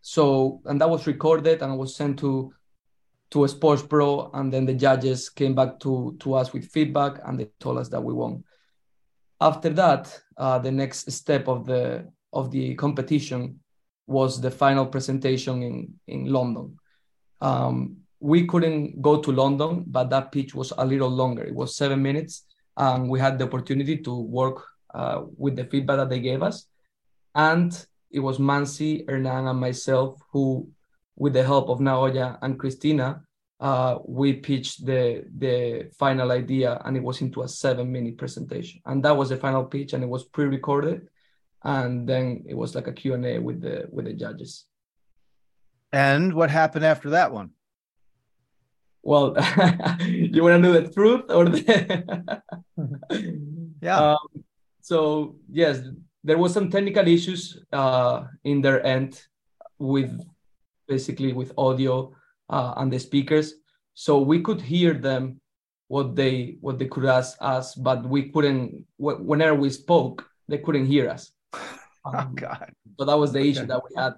[0.00, 2.52] so, and that was recorded and was sent to
[3.28, 7.20] to a sports pro, and then the judges came back to to us with feedback,
[7.24, 8.44] and they told us that we won.
[9.40, 13.60] After that, uh, the next step of the of the competition
[14.06, 16.78] was the final presentation in in London.
[17.40, 21.44] Um, we couldn't go to London, but that pitch was a little longer.
[21.44, 22.44] It was seven minutes,
[22.76, 26.66] and we had the opportunity to work uh, with the feedback that they gave us.
[27.34, 30.70] And it was Manzi, Hernan, and myself who,
[31.16, 33.22] with the help of Naoya and Christina,
[33.60, 38.80] uh, we pitched the the final idea, and it was into a seven-minute presentation.
[38.84, 41.08] And that was the final pitch, and it was pre-recorded,
[41.64, 44.66] and then it was like a Q and A with the with the judges.
[45.92, 47.50] And what happened after that one?
[49.06, 49.36] Well
[50.34, 51.62] you want to know the truth or the
[53.82, 54.26] yeah um,
[54.80, 55.80] so yes
[56.24, 59.22] there was some technical issues uh, in their end
[59.78, 60.10] with
[60.88, 62.12] basically with audio
[62.50, 63.54] uh, and the speakers
[63.94, 65.40] so we could hear them
[65.88, 70.86] what they what they could ask us but we couldn't whenever we spoke they couldn't
[70.86, 71.32] hear us
[72.06, 72.72] Um, oh God!
[72.98, 73.50] So that was the okay.
[73.50, 74.14] issue that we had.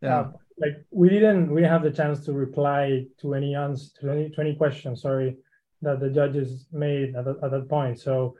[0.00, 0.20] Yeah.
[0.20, 4.10] Uh, like we didn't we didn't have the chance to reply to any answer to
[4.10, 5.36] any, to any questions sorry
[5.82, 7.98] that the judges made at, at that point.
[8.00, 8.34] So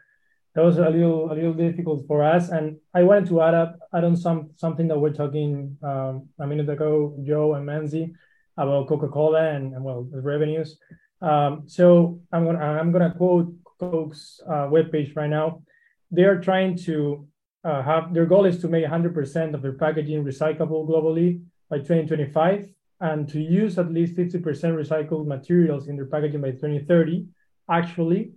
[0.55, 2.49] that was a little a little difficult for us.
[2.49, 6.47] And i wanted to add up add on some something that we're talking um, a
[6.47, 8.13] minute ago joe and manzi
[8.57, 10.79] about coca-cola and, and well the revenues.
[11.21, 15.63] Um, so i'm gonna i'm gonna quote coke's uh, webpage right now.
[16.11, 17.29] They are trying to
[17.65, 22.69] uh, have their goal is to make 100% of their packaging recyclable globally by 2025
[23.01, 27.27] and to use at least 50% recycled materials in their packaging by 2030.
[27.71, 28.33] Actually,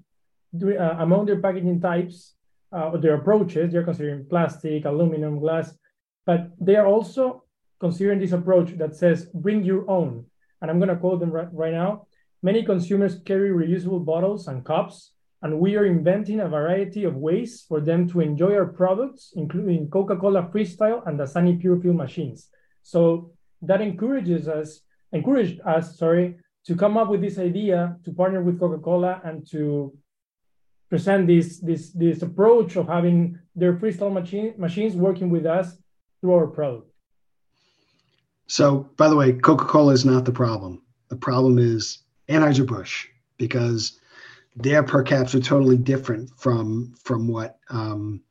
[0.63, 2.35] uh, among their packaging types,
[2.71, 5.73] uh, their approaches, they're considering plastic, aluminum, glass,
[6.25, 7.43] but they are also
[7.79, 10.25] considering this approach that says bring your own.
[10.61, 12.05] And I'm going to quote them right, right now.
[12.43, 17.65] Many consumers carry reusable bottles and cups, and we are inventing a variety of ways
[17.67, 22.49] for them to enjoy our products, including Coca Cola Freestyle and Dasani Pure Fill machines.
[22.83, 28.41] So that encourages us, encouraged us, sorry, to come up with this idea to partner
[28.41, 29.97] with Coca-Cola and to
[30.89, 35.77] present this this this approach of having their freestyle machine, machines working with us
[36.19, 36.87] through our product.
[38.47, 40.83] So, by the way, Coca-Cola is not the problem.
[41.07, 43.99] The problem is Anheuser-Busch because
[44.55, 48.21] their per caps are totally different from from what um,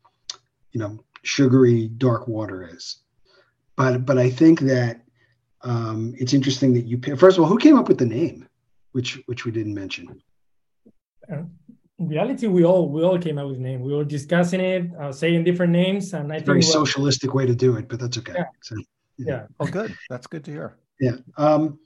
[0.72, 2.98] you know sugary dark water is
[3.80, 5.00] but but I think that
[5.62, 8.46] um, it's interesting that you pick, first of all who came up with the name,
[8.92, 10.22] which which we didn't mention.
[11.32, 11.44] Uh,
[11.98, 13.80] in reality, we all we all came up with name.
[13.80, 17.54] We were discussing it, uh, saying different names, and I think very socialistic way to
[17.54, 18.34] do it, but that's okay.
[18.36, 18.44] Yeah.
[18.62, 18.74] So,
[19.16, 19.26] yeah.
[19.26, 19.46] yeah.
[19.58, 19.96] Oh, good.
[20.10, 20.76] That's good to hear.
[21.00, 21.16] Yeah.
[21.38, 21.78] Um,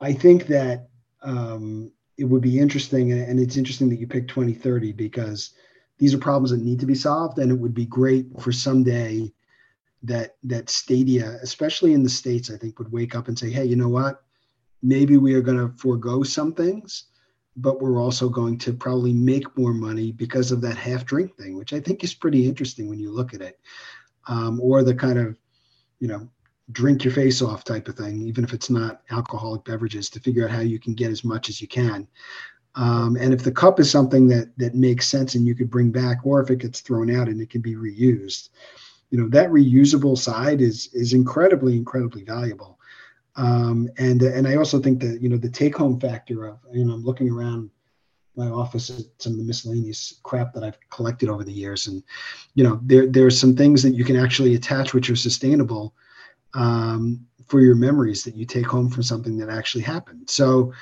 [0.00, 0.88] I think that
[1.22, 5.50] um, it would be interesting, and it's interesting that you picked 2030 because
[5.98, 9.32] these are problems that need to be solved, and it would be great for someday
[10.02, 13.64] that that Stadia, especially in the states, I think would wake up and say, "Hey,
[13.64, 14.22] you know what?
[14.82, 17.04] Maybe we are going to forego some things,
[17.56, 21.56] but we're also going to probably make more money because of that half drink thing,
[21.56, 23.60] which I think is pretty interesting when you look at it,
[24.26, 25.36] um, or the kind of,
[25.98, 26.28] you know,
[26.72, 30.44] drink your face off type of thing, even if it's not alcoholic beverages, to figure
[30.44, 32.06] out how you can get as much as you can."
[32.76, 35.90] Um, and if the cup is something that that makes sense and you could bring
[35.90, 38.50] back, or if it gets thrown out and it can be reused,
[39.10, 42.78] you know that reusable side is is incredibly incredibly valuable.
[43.36, 46.84] Um, and and i also think that you know the take home factor of you
[46.84, 47.70] know i'm looking around
[48.34, 52.02] my office at some of the miscellaneous crap that i've collected over the years and
[52.56, 55.94] you know there there are some things that you can actually attach which are sustainable
[56.54, 60.28] um, for your memories that you take home from something that actually happened.
[60.28, 60.72] So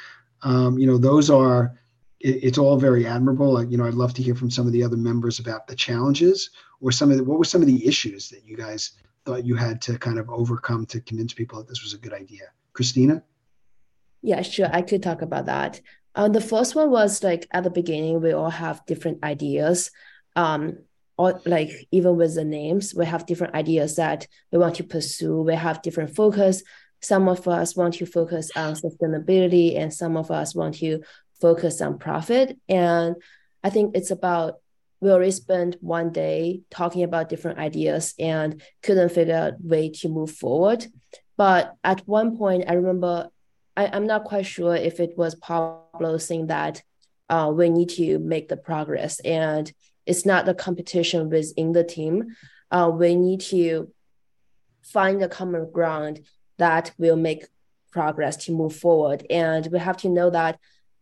[0.42, 1.78] um, you know those are
[2.20, 3.62] it, it's all very admirable.
[3.62, 6.50] You know, I'd love to hear from some of the other members about the challenges
[6.80, 8.92] or some of the, what were some of the issues that you guys
[9.24, 12.12] thought you had to kind of overcome to convince people that this was a good
[12.12, 12.44] idea.
[12.72, 13.22] Christina?
[14.22, 14.68] Yeah, sure.
[14.72, 15.80] I could talk about that.
[16.14, 19.90] Um, the first one was like at the beginning, we all have different ideas.
[20.34, 20.78] Um,
[21.16, 25.42] or like even with the names, we have different ideas that we want to pursue.
[25.42, 26.62] We have different focus.
[27.00, 31.02] Some of us want to focus on sustainability, and some of us want to
[31.40, 32.58] focus on profit.
[32.68, 33.16] And
[33.62, 34.56] I think it's about
[35.00, 40.08] we already spent one day talking about different ideas and couldn't figure out way to
[40.08, 40.86] move forward.
[41.36, 43.28] But at one point, I remember
[43.76, 46.82] I, I'm not quite sure if it was Pablo saying that
[47.28, 49.72] uh, we need to make the progress and
[50.04, 52.34] it's not the competition within the team.
[52.70, 53.92] Uh, we need to
[54.82, 56.20] find a common ground
[56.56, 57.46] that will make
[57.92, 59.24] progress to move forward.
[59.30, 60.58] And we have to know that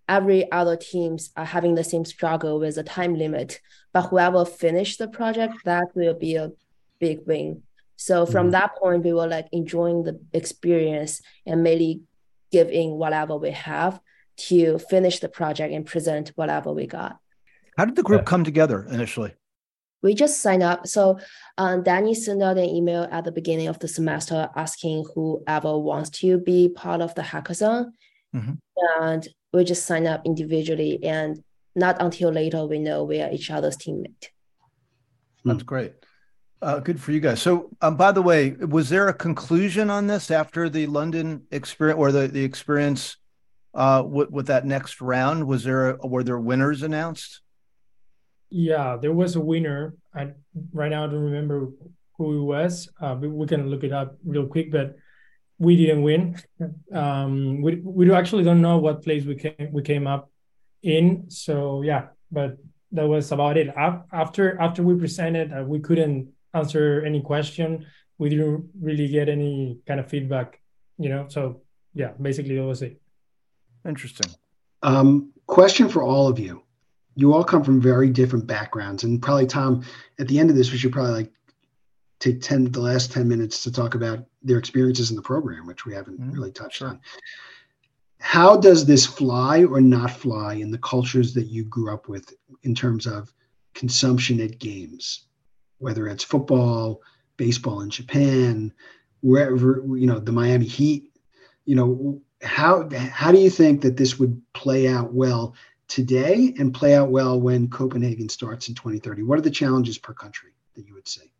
[0.09, 3.61] every other teams are having the same struggle with a time limit.
[3.93, 6.53] But whoever finish the project, that will be a
[6.99, 7.63] big win.
[7.97, 8.53] So from mm-hmm.
[8.53, 12.03] that point, we were like enjoying the experience and mainly
[12.53, 14.01] giving whatever we have
[14.37, 17.19] to finish the project and present whatever we got.
[17.77, 19.35] How did the group come together initially?
[20.03, 20.87] We just signed up.
[20.87, 21.19] So
[21.59, 26.11] um, Danny sent out an email at the beginning of the semester asking whoever wants
[26.21, 27.93] to be part of the hackathon.
[28.35, 28.53] Mm-hmm.
[29.03, 31.43] And we just sign up individually and
[31.75, 34.29] not until later we know we are each other's teammate.
[35.45, 35.95] That's great.
[36.63, 37.41] Uh, good for you guys.
[37.41, 41.99] So, um, by the way, was there a conclusion on this after the London experience
[41.99, 43.19] or the, the experience
[43.75, 45.47] uh, with, with that next round?
[45.47, 47.43] Was there a, were there winners announced?
[48.49, 49.95] Yeah, there was a winner.
[50.15, 50.29] I
[50.73, 51.69] right now I don't remember
[52.17, 52.89] who it was.
[53.01, 54.97] Uh, we can look it up real quick, but
[55.59, 56.37] we didn't win.
[56.93, 60.31] Um, we we actually don't know what place we came we came up
[60.83, 61.31] in.
[61.31, 62.59] So yeah, but
[62.93, 63.69] that was about it.
[64.13, 67.87] After after we presented, uh, we couldn't answer any question.
[68.19, 70.61] We didn't really get any kind of feedback,
[70.99, 71.27] you know.
[71.29, 71.63] So
[71.95, 73.01] yeah, basically that was it.
[73.87, 74.33] Interesting.
[74.83, 76.63] Um, question for all of you.
[77.15, 79.85] You all come from very different backgrounds, and probably Tom.
[80.19, 81.33] At the end of this, we should probably like
[82.19, 85.85] take 10 the last 10 minutes to talk about their experiences in the program which
[85.85, 86.33] we haven't mm-hmm.
[86.33, 86.89] really touched sure.
[86.89, 87.01] on
[88.19, 92.35] how does this fly or not fly in the cultures that you grew up with
[92.63, 93.33] in terms of
[93.75, 95.27] consumption at games
[95.79, 97.03] whether it's football
[97.37, 98.73] baseball in japan
[99.21, 101.13] wherever you know the miami heat
[101.65, 105.55] you know how how do you think that this would play out well
[105.89, 110.15] today and play out well when copenhagen starts in 2030 what are the challenges per
[110.15, 111.31] country that you would say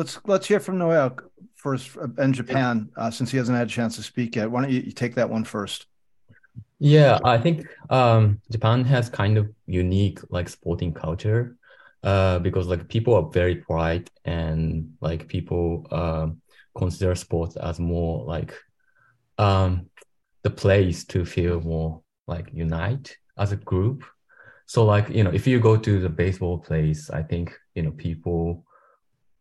[0.00, 1.14] Let's let's hear from Noel
[1.56, 4.50] first uh, in Japan, uh, since he hasn't had a chance to speak yet.
[4.50, 5.84] Why don't you, you take that one first?
[6.78, 11.58] Yeah, I think um, Japan has kind of unique like sporting culture
[12.02, 16.28] uh, because like people are very polite and like people uh,
[16.74, 18.54] consider sports as more like
[19.36, 19.90] um,
[20.44, 24.02] the place to feel more like unite as a group.
[24.64, 27.90] So like you know if you go to the baseball place, I think you know
[27.90, 28.64] people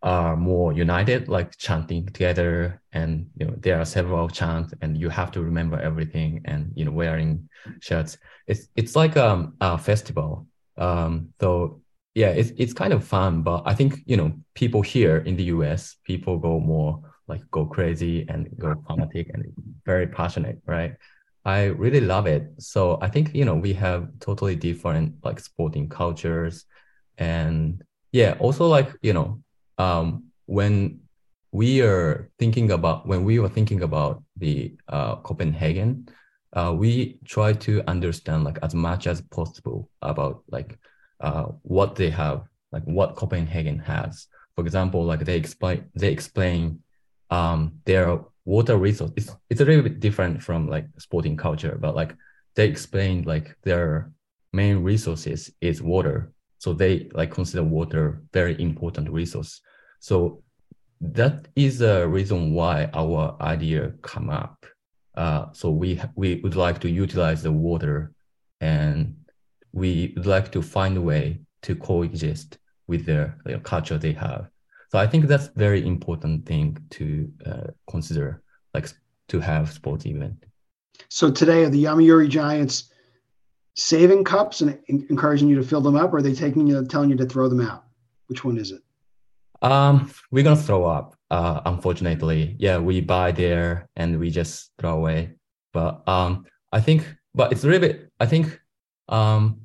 [0.01, 5.09] are more united, like chanting together, and you know there are several chants, and you
[5.09, 8.17] have to remember everything, and you know wearing shirts.
[8.47, 10.47] It's it's like um, a festival.
[10.77, 11.81] Um, so
[12.15, 15.43] yeah, it's it's kind of fun, but I think you know people here in the
[15.55, 15.97] U.S.
[16.03, 19.45] people go more like go crazy and go fanatic and
[19.85, 20.95] very passionate, right?
[21.45, 22.43] I really love it.
[22.59, 26.65] So I think you know we have totally different like sporting cultures,
[27.17, 29.41] and yeah, also like you know
[29.79, 30.99] um, when
[31.51, 36.07] we are thinking about when we were thinking about the uh, Copenhagen,
[36.53, 40.77] uh, we try to understand like as much as possible about like
[41.21, 44.27] uh, what they have, like what Copenhagen has.
[44.55, 46.83] For example, like they explain they explain
[47.31, 49.11] um, their water resource.
[49.15, 52.15] It's it's a little bit different from like sporting culture, but like
[52.55, 54.11] they explain like their
[54.53, 56.31] main resources is water.
[56.57, 59.61] So they like consider water very important resource.
[59.99, 60.43] So
[61.01, 64.65] that is the reason why our idea come up.
[65.15, 68.11] Uh, so we we would like to utilize the water,
[68.61, 69.15] and
[69.73, 72.57] we would like to find a way to coexist
[72.87, 74.49] with their culture they have.
[74.91, 78.41] So I think that's very important thing to uh, consider,
[78.73, 78.87] like
[79.27, 80.45] to have sports event.
[81.09, 82.91] So today, are the Yomiuri Giants
[83.75, 87.09] saving cups and encouraging you to fill them up, or are they taking you, telling
[87.09, 87.83] you to throw them out?
[88.27, 88.81] Which one is it?
[89.61, 91.15] Um, we're gonna throw up.
[91.29, 95.33] Uh, unfortunately, yeah, we buy there and we just throw away.
[95.73, 98.09] But um, I think, but it's a little bit.
[98.19, 98.59] I think,
[99.09, 99.61] um,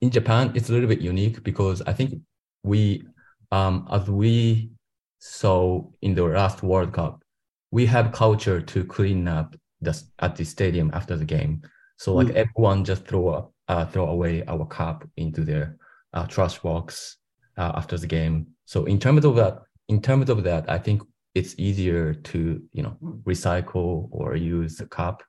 [0.00, 2.20] in Japan, it's a little bit unique because I think
[2.64, 3.06] we,
[3.52, 4.70] um, as we
[5.18, 7.22] saw in the last World Cup,
[7.70, 11.62] we have culture to clean up the at the stadium after the game.
[11.98, 12.34] So like mm.
[12.34, 15.76] everyone just throw up, uh, throw away our cup into their
[16.12, 17.18] uh, trash box
[17.56, 18.48] uh, after the game.
[18.64, 21.02] So in terms of that, in terms of that, I think
[21.34, 25.22] it's easier to you know recycle or use the cup.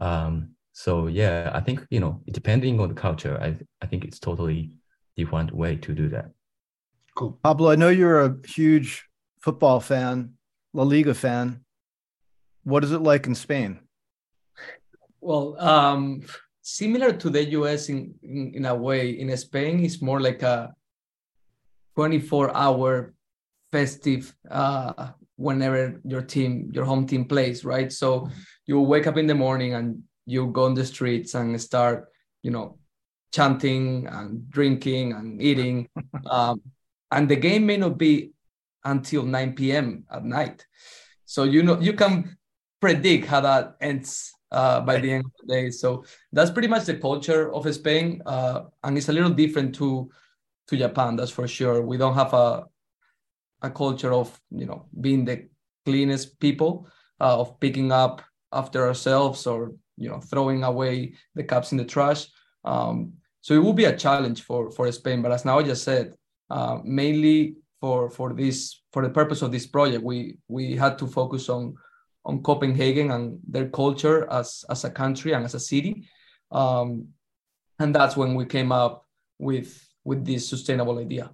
[0.00, 4.18] Um, so yeah, I think you know depending on the culture, I I think it's
[4.18, 4.72] totally
[5.16, 6.30] different way to do that.
[7.14, 7.70] Cool, Pablo.
[7.70, 9.06] I know you're a huge
[9.40, 10.34] football fan,
[10.74, 11.64] La Liga fan.
[12.64, 13.80] What is it like in Spain?
[15.20, 16.22] Well, um,
[16.62, 19.10] similar to the US in, in, in a way.
[19.10, 20.74] In Spain, it's more like a
[21.96, 23.14] 24 hour
[23.72, 27.92] festive uh, whenever your team, your home team plays, right?
[27.92, 28.28] So
[28.66, 32.08] you wake up in the morning and you go on the streets and start,
[32.42, 32.78] you know,
[33.32, 35.88] chanting and drinking and eating.
[36.30, 36.60] um,
[37.10, 38.32] and the game may not be
[38.84, 40.04] until 9 p.m.
[40.10, 40.66] at night.
[41.24, 42.36] So you know you can
[42.80, 45.70] predict how that ends uh, by the end of the day.
[45.70, 50.08] So that's pretty much the culture of Spain, uh, and it's a little different to
[50.68, 51.82] to Japan, that's for sure.
[51.82, 52.66] We don't have a
[53.62, 55.48] a culture of you know being the
[55.84, 56.88] cleanest people,
[57.20, 61.84] uh, of picking up after ourselves or you know throwing away the cups in the
[61.84, 62.26] trash.
[62.64, 65.22] Um, so it will be a challenge for for Spain.
[65.22, 66.14] But as now I just said,
[66.50, 71.06] uh, mainly for for this for the purpose of this project, we we had to
[71.06, 71.74] focus on
[72.24, 76.08] on Copenhagen and their culture as as a country and as a city,
[76.50, 77.08] um,
[77.78, 79.06] and that's when we came up
[79.38, 81.30] with with this sustainable idea.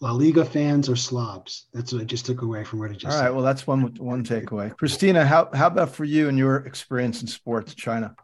[0.00, 1.66] La Liga fans are slobs.
[1.72, 3.24] That's what I just took away from what I just All said.
[3.24, 3.34] right.
[3.34, 4.76] Well, that's one one takeaway.
[4.76, 8.14] Christina, how how about for you and your experience in sports, China?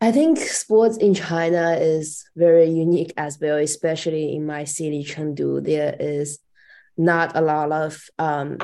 [0.00, 5.64] I think sports in China is very unique as well, especially in my city, Chengdu.
[5.64, 6.38] There is
[6.96, 8.58] not a lot of um,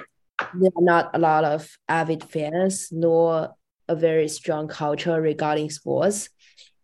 [0.55, 3.55] there are not a lot of avid fans, nor
[3.88, 6.28] a very strong culture regarding sports.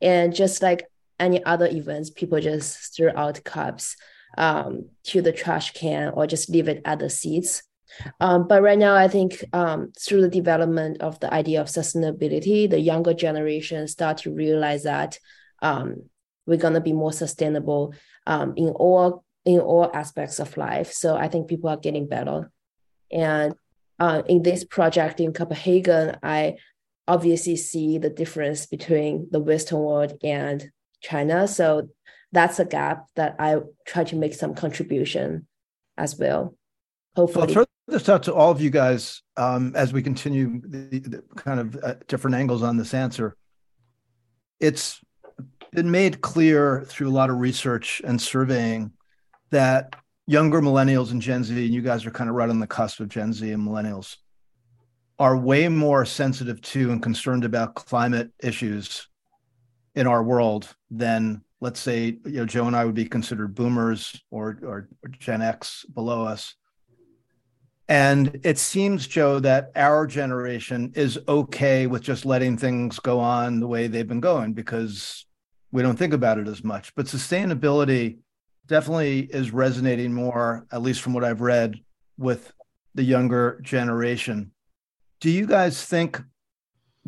[0.01, 0.87] And just like
[1.19, 3.97] any other events, people just throw out cups
[4.37, 7.63] um, to the trash can or just leave it at the seats.
[8.21, 12.69] Um, but right now, I think um, through the development of the idea of sustainability,
[12.69, 15.19] the younger generation start to realize that
[15.63, 16.09] um,
[16.47, 17.95] we're gonna be more sustainable
[18.27, 20.93] um, in all in all aspects of life.
[20.93, 22.51] So I think people are getting better.
[23.11, 23.55] And
[23.99, 26.57] uh, in this project in Copenhagen, I
[27.07, 30.71] obviously see the difference between the Western world and
[31.01, 31.49] China.
[31.49, 31.89] So
[32.33, 35.47] that's a gap that I try to make some contribution
[35.97, 36.55] as well.
[37.17, 37.49] Hopefully.
[37.49, 41.23] I'll throw this out to all of you guys um, as we continue the, the
[41.37, 43.37] kind of uh, different angles on this answer.
[44.61, 45.01] It's
[45.73, 48.93] been made clear through a lot of research and surveying
[49.51, 49.97] that
[50.27, 53.01] younger millennials and Gen Z, and you guys are kind of right on the cusp
[53.01, 54.17] of Gen Z and millennials,
[55.19, 59.09] are way more sensitive to and concerned about climate issues
[59.99, 64.23] in our world than let's say you know Joe and I would be considered boomers
[64.31, 66.55] or or, or Gen X below us.
[67.91, 73.61] And it seems, Joe, that our generation is okay with just letting things go on
[73.61, 75.27] the way they've been going because
[75.73, 76.95] we don't think about it as much.
[76.95, 78.19] But sustainability
[78.67, 81.81] definitely is resonating more, at least from what I've read,
[82.19, 82.53] with
[82.95, 84.53] the younger generation.
[85.21, 86.23] Do you guys think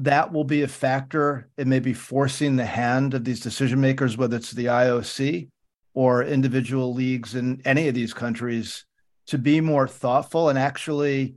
[0.05, 4.37] that will be a factor in maybe forcing the hand of these decision makers, whether
[4.37, 5.49] it's the IOC
[5.93, 8.87] or individual leagues in any of these countries,
[9.27, 11.37] to be more thoughtful and actually,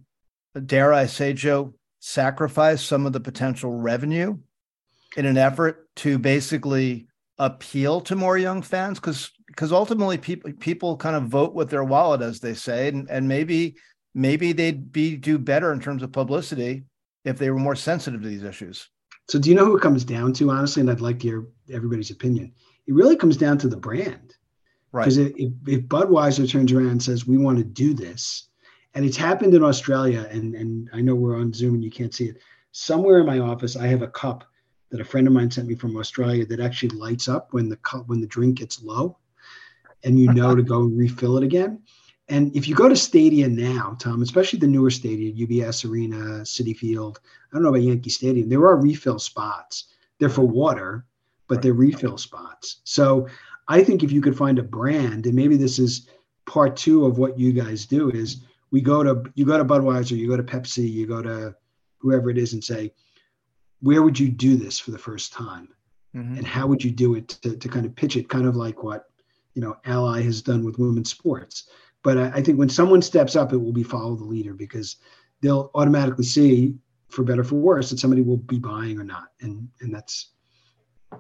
[0.65, 4.37] dare I say, Joe, sacrifice some of the potential revenue
[5.17, 7.07] in an effort to basically
[7.37, 8.99] appeal to more young fans?
[8.99, 13.09] Because because ultimately people people kind of vote with their wallet, as they say, and,
[13.09, 13.75] and maybe
[14.15, 16.83] maybe they'd be do better in terms of publicity
[17.23, 18.89] if they were more sensitive to these issues.
[19.29, 20.81] So, do you know who it comes down to, honestly?
[20.81, 22.53] And I'd like to hear everybody's opinion.
[22.87, 24.35] It really comes down to the brand.
[24.91, 25.05] Right.
[25.05, 25.31] Because if,
[25.65, 28.49] if Budweiser turns around and says, we want to do this,
[28.93, 32.13] and it's happened in Australia, and, and I know we're on Zoom and you can't
[32.13, 32.37] see it.
[32.73, 34.43] Somewhere in my office, I have a cup
[34.91, 37.77] that a friend of mine sent me from Australia that actually lights up when the
[37.77, 39.17] cup when the drink gets low,
[40.03, 41.81] and you know to go refill it again.
[42.33, 46.75] And if you go to Stadia now, Tom, especially the newer Stadia, UBS Arena, Citi
[46.75, 49.93] Field, I don't know about Yankee Stadium, there are refill spots.
[50.17, 51.05] They're for water,
[51.47, 52.77] but they're refill spots.
[52.85, 53.27] So
[53.67, 56.07] I think if you could find a brand, and maybe this is
[56.47, 60.17] part two of what you guys do, is we go to you go to Budweiser,
[60.17, 61.53] you go to Pepsi, you go to
[61.99, 62.91] whoever it is, and say,
[63.81, 65.69] where would you do this for the first time,
[66.15, 66.35] mm-hmm.
[66.35, 68.81] and how would you do it to, to kind of pitch it, kind of like
[68.81, 69.11] what
[69.53, 71.69] you know Ally has done with women's sports
[72.03, 74.97] but I, I think when someone steps up, it will be follow the leader because
[75.41, 76.75] they'll automatically see,
[77.09, 80.31] for better for worse, that somebody will be buying or not, and and that's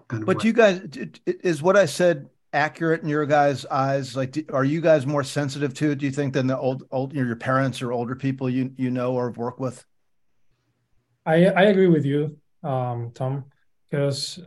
[0.07, 0.27] kind of.
[0.27, 0.81] But what, you guys,
[1.25, 4.15] is what I said accurate in your guys' eyes?
[4.15, 5.99] Like, are you guys more sensitive to it?
[5.99, 9.13] Do you think than the old, old, your parents or older people you you know
[9.13, 9.85] or work with?
[11.25, 13.45] I I agree with you, um, Tom,
[13.89, 14.39] because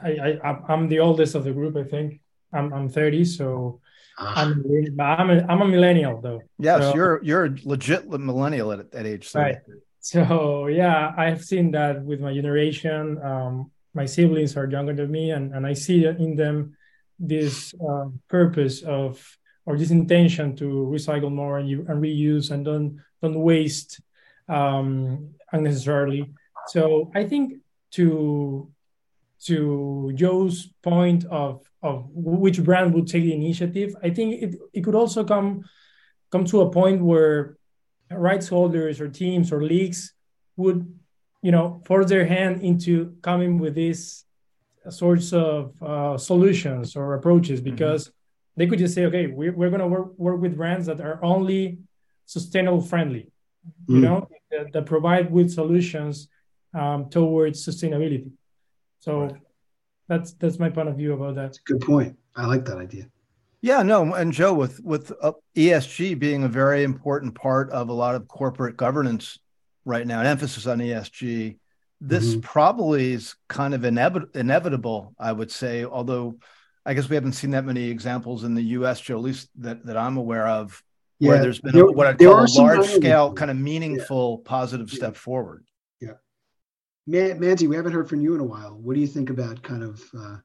[0.00, 1.76] I, I I'm the oldest of the group.
[1.76, 2.20] I think
[2.52, 3.79] I'm I'm 30, so
[4.20, 4.64] I'm,
[5.00, 6.42] I'm, a, I'm a millennial though.
[6.58, 9.44] Yes, so, you're you're a legit millennial at, at age 30.
[9.44, 9.56] Right.
[10.00, 13.20] So yeah, I've seen that with my generation.
[13.22, 16.76] Um, my siblings are younger than me, and, and I see in them
[17.18, 22.64] this uh, purpose of or this intention to recycle more and, you, and reuse and
[22.64, 24.00] don't don't waste
[24.48, 26.32] um, unnecessarily.
[26.68, 27.60] So I think
[27.92, 28.70] to
[29.44, 34.84] to Joe's point of of which brand would take the initiative, I think it, it
[34.84, 35.64] could also come
[36.30, 37.56] come to a point where
[38.10, 40.12] rights holders or teams or leagues
[40.56, 40.86] would,
[41.42, 44.24] you know, force their hand into coming with these
[44.88, 47.70] sorts of uh, solutions or approaches mm-hmm.
[47.70, 48.14] because mm-hmm.
[48.56, 51.22] they could just say, okay, we're, we're going to work, work with brands that are
[51.24, 51.78] only
[52.26, 53.32] sustainable friendly,
[53.66, 53.96] mm-hmm.
[53.96, 56.28] you know, that, that, provide with solutions
[56.74, 58.30] um, towards sustainability.
[59.00, 59.36] So right
[60.10, 61.56] that's that's my point of view about that.
[61.64, 62.18] Good point.
[62.34, 63.06] I like that idea.
[63.62, 67.92] Yeah, no, and Joe, with with uh, ESG being a very important part of a
[67.92, 69.38] lot of corporate governance
[69.84, 71.58] right now, an emphasis on ESG,
[72.00, 72.40] this mm-hmm.
[72.40, 75.84] probably is kind of inevit- inevitable, I would say.
[75.84, 76.38] Although,
[76.84, 79.86] I guess we haven't seen that many examples in the U.S., Joe, at least that,
[79.86, 80.82] that I'm aware of,
[81.20, 84.42] yeah, where there's been there, a, what I call a large scale, kind of meaningful,
[84.42, 84.48] yeah.
[84.48, 85.64] positive step forward.
[87.10, 88.78] Yeah, Man- Manzi, we haven't heard from you in a while.
[88.80, 90.36] What do you think about kind of uh,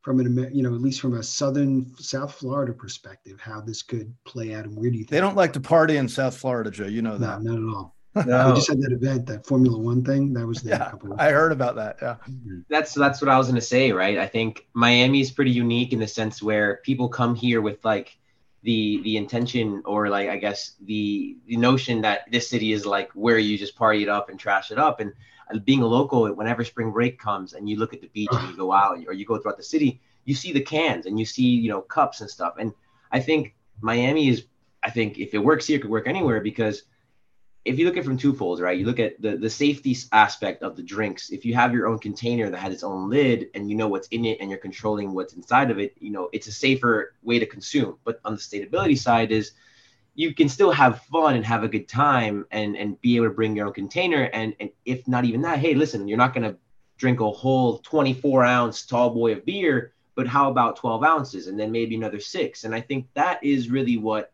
[0.00, 4.14] from an you know at least from a southern South Florida perspective, how this could
[4.24, 6.70] play out, and where do you think they don't like to party in South Florida,
[6.70, 6.86] Joe?
[6.86, 7.42] You know that?
[7.42, 7.96] No, not at all.
[8.26, 8.48] No.
[8.48, 10.32] We just had that event, that Formula One thing.
[10.32, 11.98] That was there yeah, I heard about that.
[12.00, 12.16] Yeah.
[12.26, 12.60] Mm-hmm.
[12.70, 14.16] That's that's what I was gonna say, right?
[14.16, 18.16] I think Miami is pretty unique in the sense where people come here with like
[18.62, 23.10] the the intention or like I guess the the notion that this city is like
[23.12, 25.00] where you just party it up and trash it up.
[25.00, 25.12] And
[25.52, 28.50] uh, being a local, whenever spring break comes and you look at the beach and
[28.50, 31.24] you go out or you go throughout the city, you see the cans and you
[31.24, 32.54] see you know cups and stuff.
[32.58, 32.72] And
[33.12, 34.44] I think Miami is
[34.82, 36.82] I think if it works here, it could work anywhere because
[37.66, 38.78] if you look at from twofold, right?
[38.78, 41.30] You look at the the safety aspect of the drinks.
[41.30, 44.08] If you have your own container that has its own lid and you know what's
[44.08, 47.38] in it and you're controlling what's inside of it, you know it's a safer way
[47.38, 47.98] to consume.
[48.04, 49.52] But on the sustainability side is
[50.14, 53.34] you can still have fun and have a good time and and be able to
[53.34, 56.56] bring your own container and and if not even that, hey, listen, you're not gonna
[56.98, 61.58] drink a whole 24 ounce tall boy of beer, but how about 12 ounces and
[61.58, 62.64] then maybe another six?
[62.64, 64.32] And I think that is really what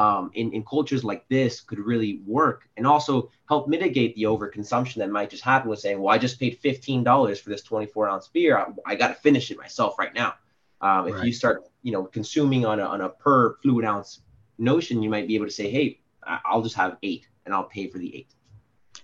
[0.00, 4.94] um, in, in cultures like this could really work and also help mitigate the overconsumption
[4.94, 8.28] that might just happen with saying, well, I just paid $15 for this 24 ounce
[8.28, 8.56] beer.
[8.56, 10.34] I, I got to finish it myself right now.
[10.80, 11.26] Um, if right.
[11.26, 14.22] you start, you know, consuming on a, on a per fluid ounce
[14.56, 17.86] notion, you might be able to say, hey, I'll just have eight and I'll pay
[17.88, 18.30] for the eight.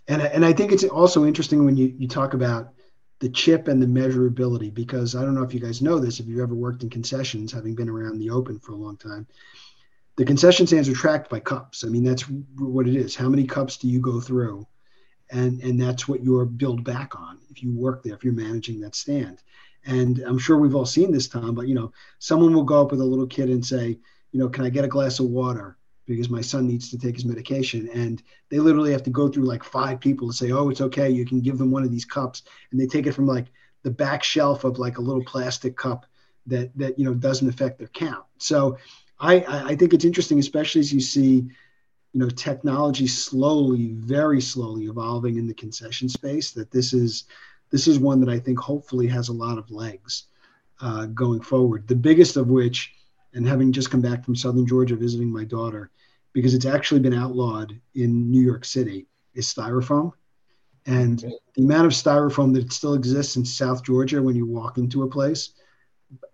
[0.09, 2.73] And, and I think it's also interesting when you, you talk about
[3.19, 6.27] the chip and the measurability, because I don't know if you guys know this, if
[6.27, 9.27] you've ever worked in concessions, having been around the open for a long time,
[10.17, 11.85] the concession stands are tracked by cups.
[11.85, 12.23] I mean, that's
[12.59, 13.14] what it is.
[13.14, 14.67] How many cups do you go through?
[15.31, 18.81] And, and that's what you're billed back on if you work there, if you're managing
[18.81, 19.43] that stand.
[19.85, 22.91] And I'm sure we've all seen this, Tom, but you know, someone will go up
[22.91, 23.99] with a little kid and say,
[24.33, 25.77] you know, can I get a glass of water?
[26.07, 27.89] Because my son needs to take his medication.
[27.93, 31.11] And they literally have to go through like five people to say, oh, it's okay.
[31.11, 32.43] You can give them one of these cups.
[32.71, 33.47] And they take it from like
[33.83, 36.07] the back shelf of like a little plastic cup
[36.47, 38.25] that, that, you know, doesn't affect their count.
[38.39, 38.79] So
[39.19, 41.49] I, I think it's interesting, especially as you see,
[42.12, 46.53] you know, technology slowly, very slowly evolving in the concession space.
[46.53, 47.25] That this is
[47.71, 50.25] this is one that I think hopefully has a lot of legs
[50.81, 51.89] uh, going forward.
[51.89, 52.93] The biggest of which,
[53.35, 55.91] and having just come back from Southern Georgia visiting my daughter,
[56.33, 60.12] because it's actually been outlawed in New York City, is styrofoam.
[60.87, 61.19] And
[61.57, 65.09] the amount of styrofoam that still exists in South Georgia when you walk into a
[65.09, 65.51] place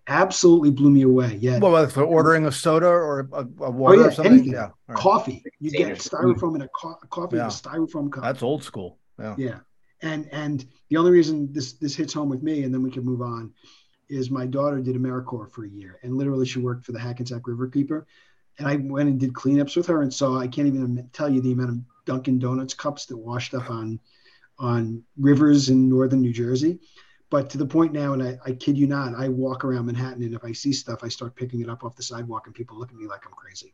[0.07, 1.37] absolutely blew me away.
[1.41, 1.59] Yeah.
[1.59, 4.33] Well, for ordering a soda or a, a oh, water oh, yeah, or something.
[4.33, 4.53] Anything.
[4.53, 4.69] Yeah.
[4.87, 4.97] Right.
[4.97, 5.43] Coffee.
[5.59, 7.43] You get styrofoam in a, co- a coffee yeah.
[7.43, 8.23] in a styrofoam cup.
[8.23, 8.97] That's old school.
[9.19, 9.35] Yeah.
[9.37, 9.59] Yeah.
[10.01, 13.05] And and the only reason this this hits home with me, and then we can
[13.05, 13.53] move on,
[14.09, 17.43] is my daughter did AmeriCorps for a year, and literally she worked for the Hackensack
[17.43, 18.03] Riverkeeper,
[18.59, 21.39] and I went and did cleanups with her, and saw I can't even tell you
[21.39, 23.97] the amount of Dunkin' Donuts cups that washed up on
[24.59, 26.81] on rivers in northern New Jersey
[27.33, 30.21] but to the point now, and I, I kid you not, I walk around Manhattan,
[30.21, 32.77] and if I see stuff, I start picking it up off the sidewalk, and people
[32.77, 33.73] look at me like I'm crazy.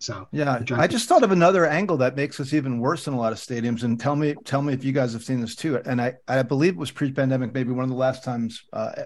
[0.00, 3.16] So yeah, I just thought of another angle that makes us even worse in a
[3.16, 3.84] lot of stadiums.
[3.84, 5.80] And tell me, tell me if you guys have seen this too.
[5.86, 9.04] And I, I believe it was pre-pandemic, maybe one of the last times uh,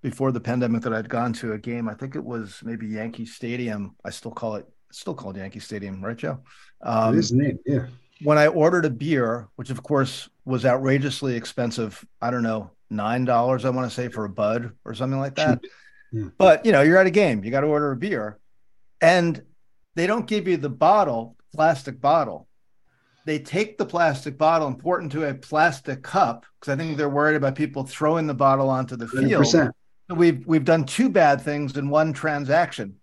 [0.00, 1.90] before the pandemic that I'd gone to a game.
[1.90, 3.94] I think it was maybe Yankee Stadium.
[4.06, 6.38] I still call it, still called Yankee Stadium, right, Joe?
[6.80, 7.88] Um, it is name, yeah.
[8.22, 13.24] When I ordered a beer, which of course was outrageously expensive, I don't know, nine
[13.24, 15.60] dollars, I want to say, for a bud or something like that.
[16.12, 16.28] Yeah.
[16.36, 18.38] But you know, you're at a game, you got to order a beer,
[19.00, 19.42] and
[19.94, 22.48] they don't give you the bottle, plastic bottle.
[23.24, 26.96] They take the plastic bottle and pour it into a plastic cup because I think
[26.96, 29.26] they're worried about people throwing the bottle onto the field.
[29.26, 29.70] 100%.
[30.10, 32.96] So we've we've done two bad things in one transaction.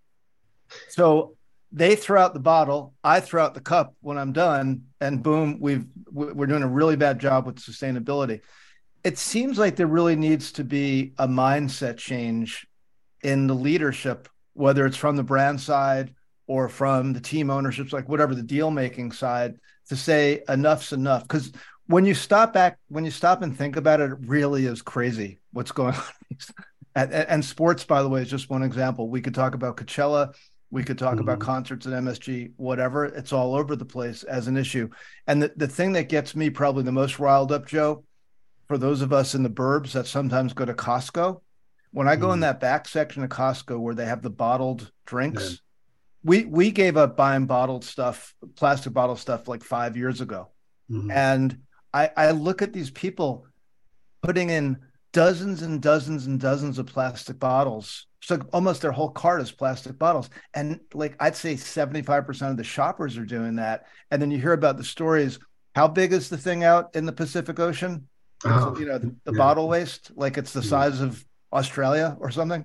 [0.90, 1.36] So
[1.72, 5.58] they throw out the bottle, I throw out the cup when I'm done, and boom,
[5.60, 8.40] we've we're doing a really bad job with sustainability
[9.04, 12.66] it seems like there really needs to be a mindset change
[13.22, 16.14] in the leadership, whether it's from the brand side
[16.46, 19.54] or from the team ownerships, like whatever the deal making side,
[19.88, 21.22] to say enough's enough.
[21.22, 21.52] Because
[21.86, 25.40] when you stop back, when you stop and think about it, it really is crazy
[25.52, 26.02] what's going on.
[26.94, 29.08] and, and, sports, by the way, is just one example.
[29.08, 30.34] We could talk about Coachella.
[30.70, 31.22] We could talk mm-hmm.
[31.22, 33.04] about concerts at MSG, whatever.
[33.06, 34.88] It's all over the place as an issue.
[35.26, 38.04] And the, the thing that gets me probably the most riled up, Joe,
[38.68, 41.40] for those of us in the burbs that sometimes go to Costco,
[41.90, 42.34] when I go mm.
[42.34, 45.56] in that back section of Costco where they have the bottled drinks, yeah.
[46.22, 50.50] we we gave up buying bottled stuff, plastic bottle stuff like five years ago.
[50.88, 51.10] Mm-hmm.
[51.10, 51.58] And
[51.92, 53.46] I, I look at these people
[54.22, 54.78] putting in
[55.12, 58.06] dozens and dozens and dozens of plastic bottles.
[58.30, 60.30] So almost their whole cart is plastic bottles.
[60.54, 63.86] And like I'd say 75% of the shoppers are doing that.
[64.12, 65.40] And then you hear about the stories.
[65.74, 68.06] How big is the thing out in the Pacific Ocean?
[68.44, 69.36] Oh, you know, the, the yeah.
[69.36, 72.64] bottle waste, like it's the size of Australia or something.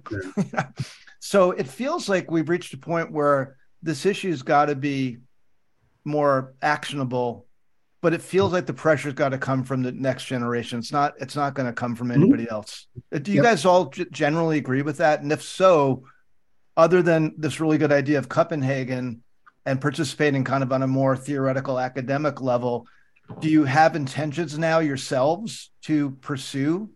[0.54, 0.68] Yeah.
[1.20, 5.18] so it feels like we've reached a point where this issue's got to be
[6.04, 7.45] more actionable,
[8.06, 10.78] but it feels like the pressure's got to come from the next generation.
[10.78, 11.16] It's not.
[11.20, 12.22] It's not going to come from mm-hmm.
[12.22, 12.54] anybody mm-hmm.
[12.54, 12.86] else.
[13.12, 13.46] Uh, do you yep.
[13.46, 15.24] guys all g- generally agree with that?
[15.24, 16.04] And if so,
[16.78, 19.24] other than this really good idea of Copenhagen
[19.66, 22.86] and participating kind of on a more theoretical academic level,
[23.40, 26.92] do you have intentions now yourselves to pursue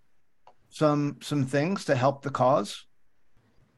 [0.69, 2.85] some some things to help the cause?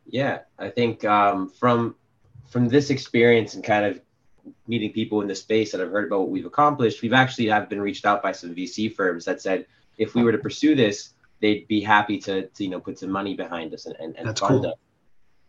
[0.06, 1.96] Yeah, I think um, from
[2.50, 4.02] from this experience and kind of
[4.68, 7.70] meeting people in the space that have heard about what we've accomplished, we've actually have
[7.70, 9.66] been reached out by some VC firms that said
[9.98, 13.10] if we were to pursue this, they'd be happy to, to you know put some
[13.10, 14.72] money behind us and, and, and fund cool.
[14.72, 14.78] us.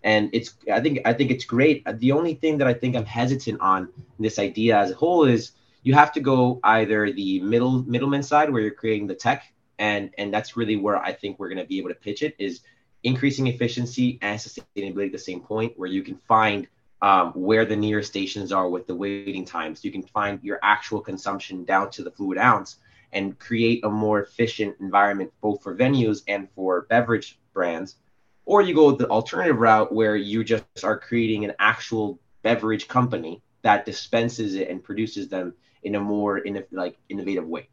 [0.05, 1.85] And it's I think I think it's great.
[2.01, 3.89] The only thing that I think I'm hesitant on
[4.19, 8.51] this idea as a whole is you have to go either the middle middleman side
[8.51, 11.65] where you're creating the tech and and that's really where i think we're going to
[11.65, 12.61] be able to pitch it is
[13.03, 16.69] increasing efficiency and sustainability at the same point where you can find
[17.03, 21.01] um, where the nearest stations are with the waiting times you can find your actual
[21.01, 22.77] consumption down to the fluid ounce
[23.13, 27.97] and create a more efficient environment both for venues and for beverage brands
[28.45, 33.43] or you go the alternative route where you just are creating an actual beverage company
[33.63, 37.69] that dispenses it and produces them in a more in like innovative way.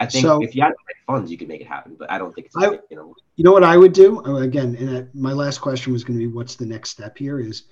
[0.00, 2.10] I think so, if you had the right funds, you could make it happen, but
[2.10, 3.14] I don't think it's I, you know.
[3.36, 6.26] You know what I would do uh, again, and my last question was going to
[6.26, 7.40] be, what's the next step here?
[7.40, 7.64] Is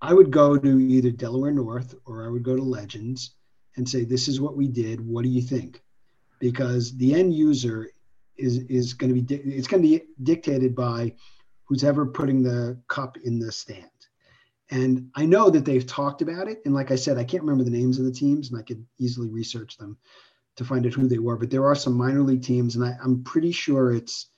[0.00, 3.34] I would go to either Delaware North or I would go to Legends
[3.76, 5.00] and say, this is what we did.
[5.00, 5.82] What do you think?
[6.40, 7.90] Because the end user
[8.36, 11.14] is is going to be it's going to be dictated by
[11.64, 13.88] who's ever putting the cup in the stand.
[14.70, 16.60] And I know that they've talked about it.
[16.64, 18.84] And like I said, I can't remember the names of the teams, and I could
[18.98, 19.96] easily research them
[20.56, 21.36] to find out who they were.
[21.36, 24.28] But there are some minor league teams, and I, am pretty sure it's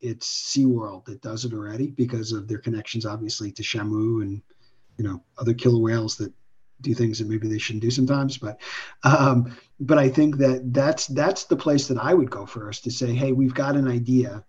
[0.00, 4.42] it's SeaWorld that does it already because of their connections, obviously, to Shamu and
[4.96, 6.32] you know other killer whales that
[6.80, 8.38] do things that maybe they shouldn't do sometimes.
[8.38, 8.60] But
[9.02, 12.90] um, but I think that that's that's the place that I would go first to
[12.90, 14.44] say, hey, we've got an idea.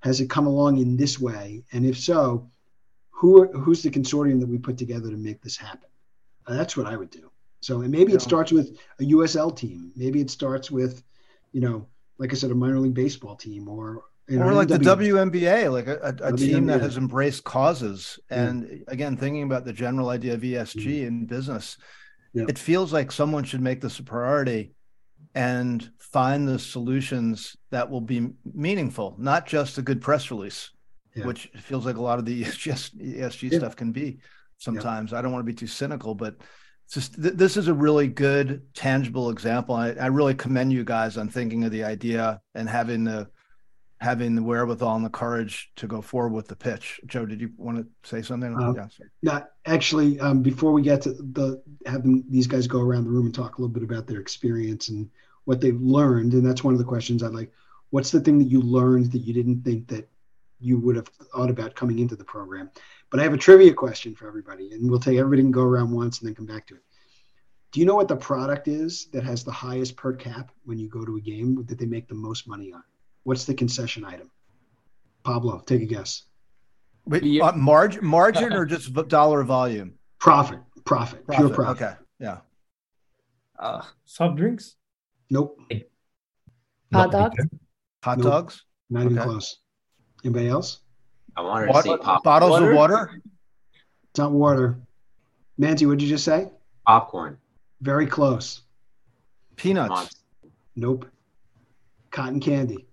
[0.00, 1.64] Has it come along in this way?
[1.72, 2.48] And if so,
[3.10, 5.88] who who's the consortium that we put together to make this happen?
[6.46, 7.30] Uh, that's what I would do.
[7.60, 8.16] So and maybe yeah.
[8.16, 9.92] it starts with a USL team.
[9.96, 11.02] Maybe it starts with,
[11.52, 11.86] you know,
[12.18, 16.14] like I said, a minor league baseball team or or like the WNBA, like a,
[16.22, 18.18] a, a team that has embraced causes.
[18.30, 21.06] And again, thinking about the general idea of ESG mm-hmm.
[21.06, 21.78] in business,
[22.32, 22.44] yeah.
[22.48, 24.72] it feels like someone should make this a priority
[25.34, 30.70] and find the solutions that will be meaningful, not just a good press release
[31.14, 31.26] yeah.
[31.26, 33.58] which feels like a lot of the ESG, ESG yeah.
[33.58, 34.18] stuff can be
[34.58, 35.12] sometimes.
[35.12, 35.18] Yeah.
[35.18, 36.36] I don't want to be too cynical, but
[36.90, 39.74] just th- this is a really good, tangible example.
[39.74, 43.28] I, I, really commend you guys on thinking of the idea and having the
[44.00, 47.00] having the wherewithal and the courage to go forward with the pitch.
[47.06, 48.54] Joe, did you want to say something?
[48.54, 48.86] Um, yeah,
[49.22, 50.18] not actually.
[50.20, 53.58] Um, before we get to the having these guys go around the room and talk
[53.58, 55.10] a little bit about their experience and
[55.44, 57.52] what they've learned, and that's one of the questions I'd like.
[57.90, 60.08] What's the thing that you learned that you didn't think that
[60.60, 62.70] you would have thought about coming into the program.
[63.10, 65.90] But I have a trivia question for everybody, and we'll take everybody and go around
[65.90, 66.82] once and then come back to it.
[67.72, 70.88] Do you know what the product is that has the highest per cap when you
[70.88, 72.82] go to a game that they make the most money on?
[73.24, 74.30] What's the concession item?
[75.22, 76.24] Pablo, take a guess.
[77.06, 77.46] Wait, yeah.
[77.46, 79.94] uh, margin, margin or just dollar volume?
[80.18, 81.46] Profit, profit, profit.
[81.46, 81.82] pure profit.
[81.82, 82.38] Okay, yeah.
[83.58, 84.76] Uh, soft drinks?
[85.30, 85.58] Nope.
[86.92, 87.44] Hot dogs?
[88.02, 88.26] Hot nope.
[88.26, 88.64] dogs?
[88.88, 89.58] Not even close.
[90.24, 90.80] Anybody else?
[91.36, 92.24] I wanted to say pop.
[92.24, 92.70] Bottles water?
[92.70, 93.20] of water?
[94.10, 94.80] It's not water.
[95.60, 96.50] Manzi, what did you just say?
[96.86, 97.38] Popcorn.
[97.80, 98.62] Very close.
[99.56, 100.22] Peanuts.
[100.74, 101.06] Nope.
[102.10, 102.86] Cotton candy.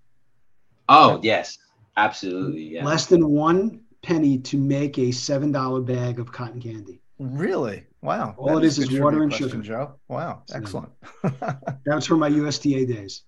[0.88, 1.58] Oh, yes.
[1.96, 2.74] Absolutely.
[2.74, 2.84] Yeah.
[2.84, 7.00] Less than one penny to make a seven dollar bag of cotton candy.
[7.18, 7.84] Really?
[8.00, 8.34] Wow.
[8.38, 9.58] All that it is is, is water and sugar.
[9.58, 9.94] Joe.
[10.08, 10.42] Wow.
[10.54, 10.90] Excellent.
[11.84, 13.24] That's from my USTA days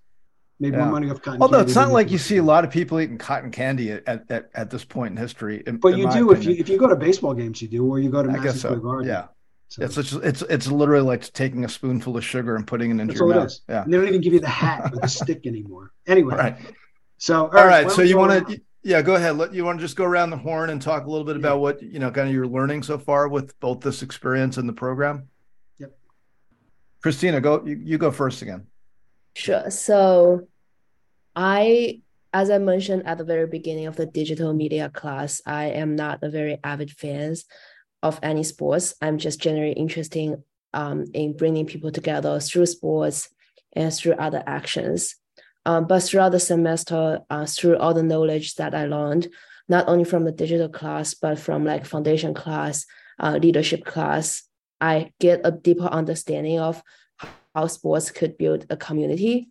[0.60, 0.80] made yeah.
[0.80, 1.42] more money off cotton.
[1.42, 4.50] Although it's not like you see a lot of people eating cotton candy at, at,
[4.54, 5.62] at this point in history.
[5.66, 6.36] In, but in you do opinion.
[6.36, 8.58] if you if you go to baseball games, you do, or you go to Madison
[8.58, 8.76] so.
[8.76, 9.08] Garden.
[9.08, 9.26] Yeah.
[9.68, 9.84] So.
[9.84, 13.06] It's, it's it's it's literally like taking a spoonful of sugar and putting it into
[13.06, 13.52] That's your mouth.
[13.68, 13.84] Yeah.
[13.84, 15.92] And they don't even give you the hat or the stick anymore.
[16.06, 16.34] Anyway.
[16.34, 16.58] Right.
[17.20, 17.84] So all, all right.
[17.84, 19.36] right so you want to yeah, go ahead.
[19.36, 21.40] Let you want to just go around the horn and talk a little bit yeah.
[21.40, 24.68] about what you know, kind of your learning so far with both this experience and
[24.68, 25.28] the program.
[25.78, 25.96] Yep.
[27.02, 27.62] Christina, go.
[27.64, 28.66] You, you go first again.
[29.34, 29.70] Sure.
[29.70, 30.48] So
[31.36, 32.00] I,
[32.32, 36.22] as I mentioned at the very beginning of the digital media class, I am not
[36.22, 37.36] a very avid fan
[38.02, 38.94] of any sports.
[39.02, 40.42] I'm just generally interested
[40.72, 43.28] um, in bringing people together through sports
[43.74, 45.16] and through other actions.
[45.66, 49.28] Um, but throughout the semester, uh, through all the knowledge that I learned,
[49.68, 52.86] not only from the digital class, but from like foundation class,
[53.18, 54.42] uh, leadership class,
[54.80, 56.82] I get a deeper understanding of
[57.54, 59.50] how sports could build a community.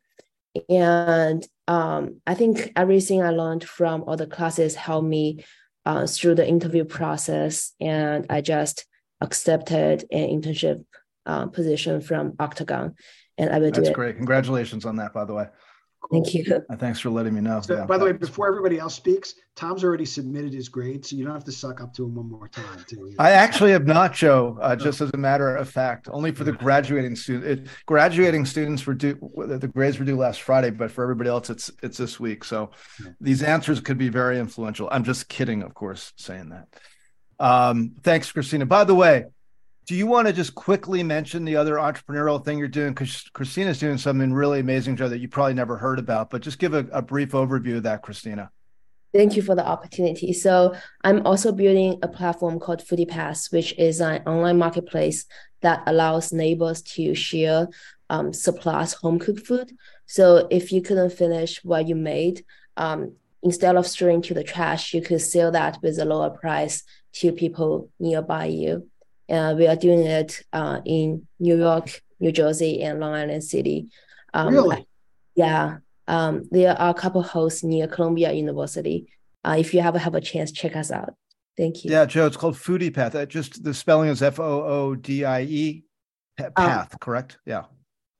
[0.67, 5.45] And um, I think everything I learned from all the classes helped me
[5.85, 7.73] uh, through the interview process.
[7.79, 8.85] And I just
[9.21, 10.83] accepted an internship
[11.25, 12.95] uh, position from Octagon.
[13.37, 13.85] And I will That's do it.
[13.85, 14.17] That's great.
[14.17, 15.47] Congratulations on that, by the way.
[16.01, 16.23] Cool.
[16.23, 16.65] Thank you.
[16.77, 17.59] Thanks for letting me know.
[17.61, 21.15] So, yeah, by the way, before everybody else speaks, Tom's already submitted his grade, so
[21.15, 22.85] you don't have to suck up to him one more time.
[22.87, 23.13] Too.
[23.19, 24.57] I actually have not, Joe.
[24.61, 27.67] Uh, just as a matter of fact, only for the graduating student.
[27.85, 29.19] graduating students were due.
[29.35, 32.45] The grades were due last Friday, but for everybody else, it's it's this week.
[32.45, 32.71] So
[33.19, 34.87] these answers could be very influential.
[34.91, 36.67] I'm just kidding, of course, saying that.
[37.39, 38.65] Um, thanks, Christina.
[38.65, 39.25] By the way,
[39.89, 42.89] do you want to just quickly mention the other entrepreneurial thing you're doing?
[42.89, 46.59] Because Christina's doing something really amazing, Joe, that you probably never heard about, but just
[46.59, 48.51] give a, a brief overview of that, Christina.
[49.15, 50.31] Thank you for the opportunity.
[50.31, 55.25] So I'm also building a platform called Foodie Pass, which is an online marketplace
[55.61, 57.67] that allows neighbors to share
[58.11, 59.75] um, supplies, home cooked food.
[60.05, 62.45] So if you couldn't finish what you made,
[62.77, 66.83] um, instead of throwing to the trash, you could sell that with a lower price
[67.13, 68.87] to people nearby you.
[69.29, 73.89] Uh, we are doing it uh, in New York, New Jersey, and Long Island City.
[74.33, 74.87] Um, really?
[75.35, 75.77] Yeah.
[76.07, 79.11] Um, there are a couple hosts near Columbia University.
[79.43, 81.13] Uh, if you ever have a chance, check us out.
[81.55, 81.91] Thank you.
[81.91, 83.13] Yeah, Joe, it's called Foodie Path.
[83.13, 85.83] That just the spelling is F O O D I E
[86.39, 87.37] uh, path, correct?
[87.45, 87.65] Yeah.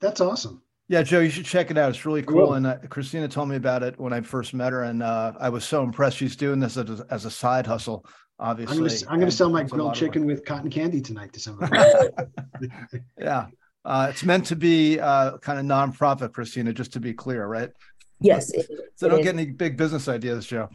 [0.02, 0.62] That's awesome.
[0.88, 1.90] Yeah, Joe, you should check it out.
[1.90, 2.48] It's really cool.
[2.48, 2.54] cool.
[2.56, 5.50] And uh, Christina told me about it when I first met her, and uh, I
[5.50, 6.18] was so impressed.
[6.18, 8.06] She's doing this as a, as a side hustle
[8.40, 8.78] obviously.
[8.78, 11.78] I'm gonna, I'm gonna sell my grilled chicken with cotton candy tonight to somebody.
[13.20, 13.48] yeah.
[13.86, 17.72] Uh, it's meant to be uh, kind of nonprofit, Christina, just to be clear, right?
[18.20, 18.52] Yes.
[18.96, 20.70] so don't get any big business ideas, Joe.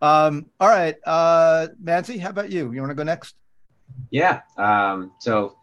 [0.00, 0.94] Um, all right.
[1.04, 2.72] Uh, Manzi, how about you?
[2.72, 3.34] You want to go next?
[4.10, 4.42] Yeah.
[4.56, 5.56] Um, so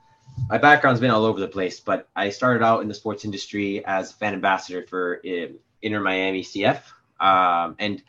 [0.50, 3.86] my background's been all over the place, but I started out in the sports industry
[3.86, 6.82] as fan ambassador for uh, Inter Miami CF.
[7.20, 8.04] Um, and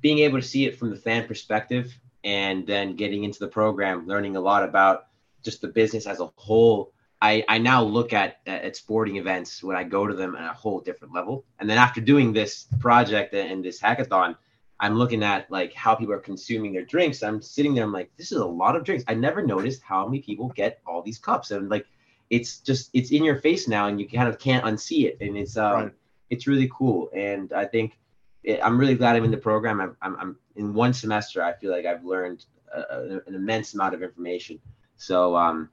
[0.00, 1.92] being able to see it from the fan perspective
[2.24, 5.06] and then getting into the program, learning a lot about
[5.42, 6.92] just the business as a whole.
[7.20, 10.54] I, I now look at at sporting events when I go to them at a
[10.54, 11.44] whole different level.
[11.60, 14.36] And then after doing this project and this hackathon,
[14.80, 17.22] I'm looking at like how people are consuming their drinks.
[17.22, 19.04] I'm sitting there, I'm like, this is a lot of drinks.
[19.06, 21.52] I never noticed how many people get all these cups.
[21.52, 21.86] And like
[22.30, 25.18] it's just it's in your face now and you kind of can't unsee it.
[25.20, 25.92] And it's um right.
[26.30, 27.10] it's really cool.
[27.14, 27.98] And I think
[28.42, 29.80] it, I'm really glad I'm in the program.
[29.80, 31.42] I'm, I'm, I'm in one semester.
[31.42, 34.60] I feel like I've learned a, a, an immense amount of information.
[34.96, 35.70] So, um,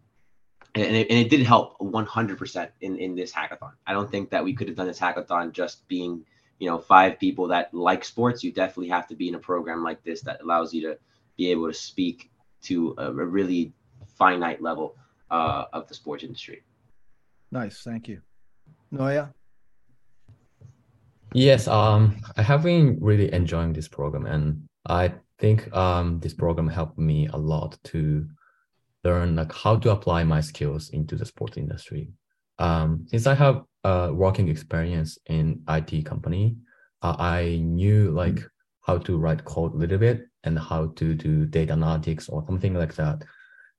[0.76, 3.72] and it, and it did help 100% in, in this hackathon.
[3.88, 6.26] I don't think that we could have done this hackathon just being,
[6.60, 8.44] you know, five people that like sports.
[8.44, 10.98] You definitely have to be in a program like this that allows you to
[11.38, 12.30] be able to speak
[12.64, 13.74] to a, a really
[14.18, 14.96] finite level
[15.32, 16.64] uh, of the sports industry.
[17.52, 18.22] Nice, thank you,
[18.94, 19.34] Naoya.
[21.34, 26.68] Yes, um, I have been really enjoying this program, and I think um, this program
[26.68, 28.26] helped me a lot to
[29.04, 32.10] learn like how to apply my skills into the sports industry.
[32.58, 36.58] Um, since I have a working experience in IT company,
[37.02, 38.42] uh, I knew like
[38.82, 42.74] how to write code a little bit and how to do data analytics or something
[42.74, 43.24] like that.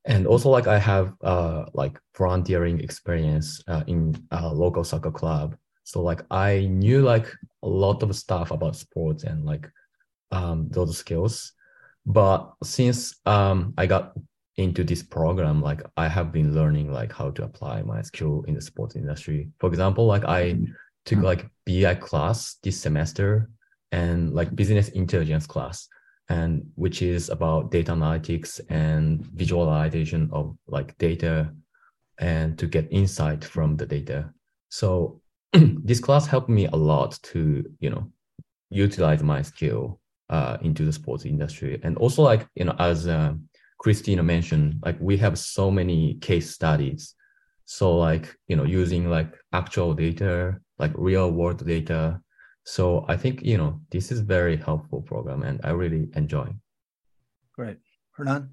[0.06, 5.56] And also like I have uh, like volunteering experience uh, in a local soccer club
[5.84, 7.26] so like I knew like
[7.62, 9.68] a lot of stuff about sports and like
[10.30, 11.52] um, those skills.
[12.06, 14.12] But since um, I got
[14.56, 18.54] into this program, like I have been learning like how to apply my skill in
[18.54, 19.50] the sports industry.
[19.58, 20.58] For example, like I
[21.04, 23.50] took like BI class this semester
[23.92, 25.88] and like business intelligence class
[26.28, 31.52] and which is about data analytics and visualization of like data
[32.18, 34.30] and to get insight from the data.
[34.68, 35.20] So
[35.84, 38.10] this class helped me a lot to you know
[38.70, 41.80] utilize my skill uh, into the sports industry.
[41.82, 43.34] And also like you know as uh,
[43.78, 47.14] christina mentioned like we have so many case studies.
[47.64, 52.20] So like you know using like actual data like real world data.
[52.64, 56.48] So i think you know this is very helpful program and i really enjoy.
[57.56, 57.78] Great.
[58.12, 58.50] Hernan?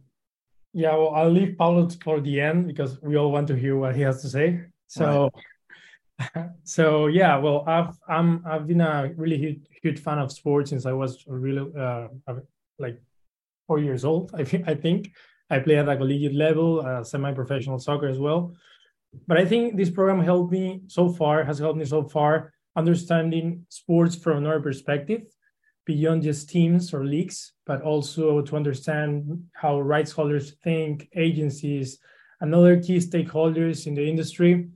[0.74, 3.96] Yeah well i'll leave Pablo for the end because we all want to hear what
[3.96, 4.62] he has to say.
[4.88, 5.44] So right
[6.64, 10.86] so yeah, well, I've I'm I've been a really huge, huge fan of sports since
[10.86, 12.08] I was really uh,
[12.80, 13.02] like
[13.68, 14.32] four years old.
[14.38, 15.12] I think I think
[15.50, 18.56] I play at a collegiate level, uh, semi-professional soccer as well.
[19.28, 23.66] But I think this program helped me so far has helped me so far understanding
[23.70, 25.24] sports from another perspective
[25.86, 31.98] beyond just teams or leagues, but also to understand how rights holders think, agencies,
[32.42, 34.68] and other key stakeholders in the industry,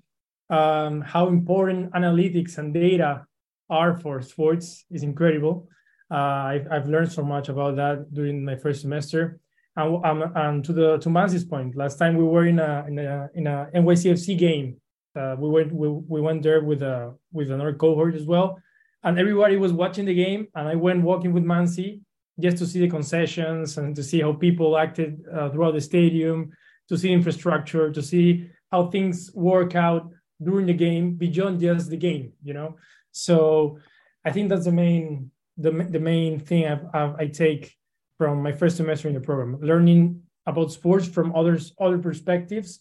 [0.51, 3.25] um, how important analytics and data
[3.69, 5.69] are for sports is incredible.
[6.11, 6.15] Uh,
[6.53, 9.39] I've, I've learned so much about that during my first semester.
[9.77, 12.99] And, um, and to the to Manzi's point, last time we were in a in
[12.99, 14.75] a in a NYCFC game.
[15.15, 18.59] Uh, we went we, we went there with a with another cohort as well,
[19.03, 20.47] and everybody was watching the game.
[20.55, 22.01] And I went walking with Mansi
[22.41, 26.51] just to see the concessions and to see how people acted uh, throughout the stadium,
[26.89, 30.11] to see infrastructure, to see how things work out
[30.41, 32.33] during the game beyond just the game.
[32.43, 32.77] You know,
[33.11, 33.77] so
[34.25, 37.75] I think that's the main the the main thing I've, I've, I take
[38.17, 42.79] from my first semester in the program, learning about sports from others other perspectives.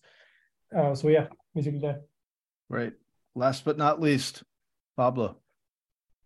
[0.75, 2.03] Uh, so yeah, basically that.
[2.69, 2.93] Right.
[3.35, 4.43] Last but not least,
[4.97, 5.37] Pablo.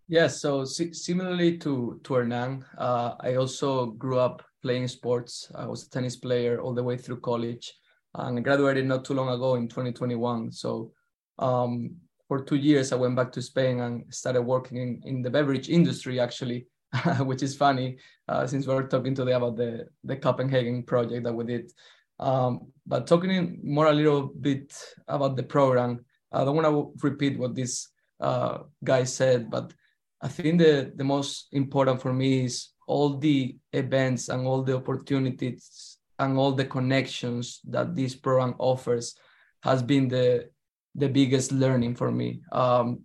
[0.08, 0.40] Yes.
[0.40, 5.50] So similarly to to Hernan, uh, I also grew up playing sports.
[5.54, 7.72] I was a tennis player all the way through college,
[8.14, 10.52] and I graduated not too long ago in 2021.
[10.52, 10.92] So
[11.38, 11.96] um,
[12.28, 15.68] for two years, I went back to Spain and started working in, in the beverage
[15.68, 16.66] industry actually
[17.20, 17.96] which is funny
[18.28, 21.72] uh, since we are talking today about the, the Copenhagen project that we did.
[22.20, 24.76] Um, but talking more a little bit
[25.08, 27.88] about the program, I don't want to repeat what this
[28.20, 29.72] uh, guy said, but
[30.20, 34.76] I think the, the most important for me is all the events and all the
[34.76, 39.16] opportunities and all the connections that this program offers
[39.62, 40.48] has been the
[40.94, 42.40] the biggest learning for me.
[42.52, 43.00] Um,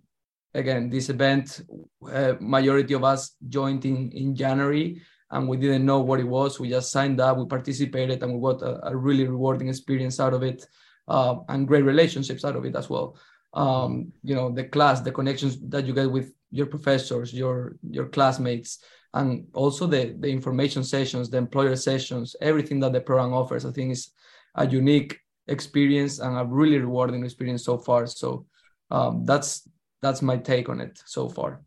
[0.54, 1.62] again, this event,
[2.10, 6.58] uh, majority of us joined in, in January and we didn't know what it was.
[6.58, 10.34] We just signed up, we participated, and we got a, a really rewarding experience out
[10.34, 10.66] of it
[11.08, 13.16] uh, and great relationships out of it as well.
[13.54, 18.06] Um, you know, the class, the connections that you get with your professors, your your
[18.06, 18.82] classmates,
[19.14, 23.72] and also the the information sessions, the employer sessions, everything that the program offers, I
[23.72, 24.12] think is
[24.54, 25.18] a unique
[25.50, 28.06] experience and a really rewarding experience so far.
[28.06, 28.46] So
[28.90, 29.68] um, that's
[30.02, 31.60] that's my take on it so far.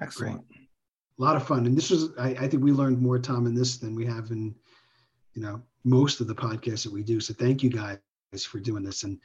[0.00, 0.48] Excellent.
[0.48, 0.68] Great.
[1.18, 1.66] A lot of fun.
[1.66, 4.30] And this was, I, I think we learned more, Tom, in this than we have
[4.30, 4.54] in,
[5.34, 7.20] you know, most of the podcasts that we do.
[7.20, 7.98] So thank you guys
[8.44, 9.04] for doing this.
[9.04, 9.18] And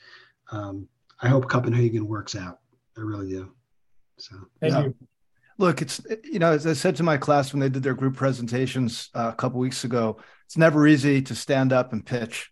[0.51, 0.88] um,
[1.22, 2.60] I hope Copenhagen works out.
[2.97, 3.53] I really do.
[4.18, 4.84] So thank yeah.
[4.84, 4.95] you.
[5.58, 8.16] Look, it's you know, as I said to my class when they did their group
[8.16, 12.51] presentations uh, a couple weeks ago, it's never easy to stand up and pitch,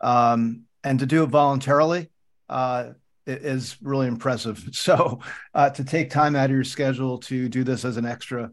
[0.00, 2.10] um, and to do it voluntarily.
[2.48, 2.92] Uh,
[3.26, 4.68] is really impressive.
[4.72, 5.20] So
[5.54, 8.50] uh, to take time out of your schedule to do this as an extra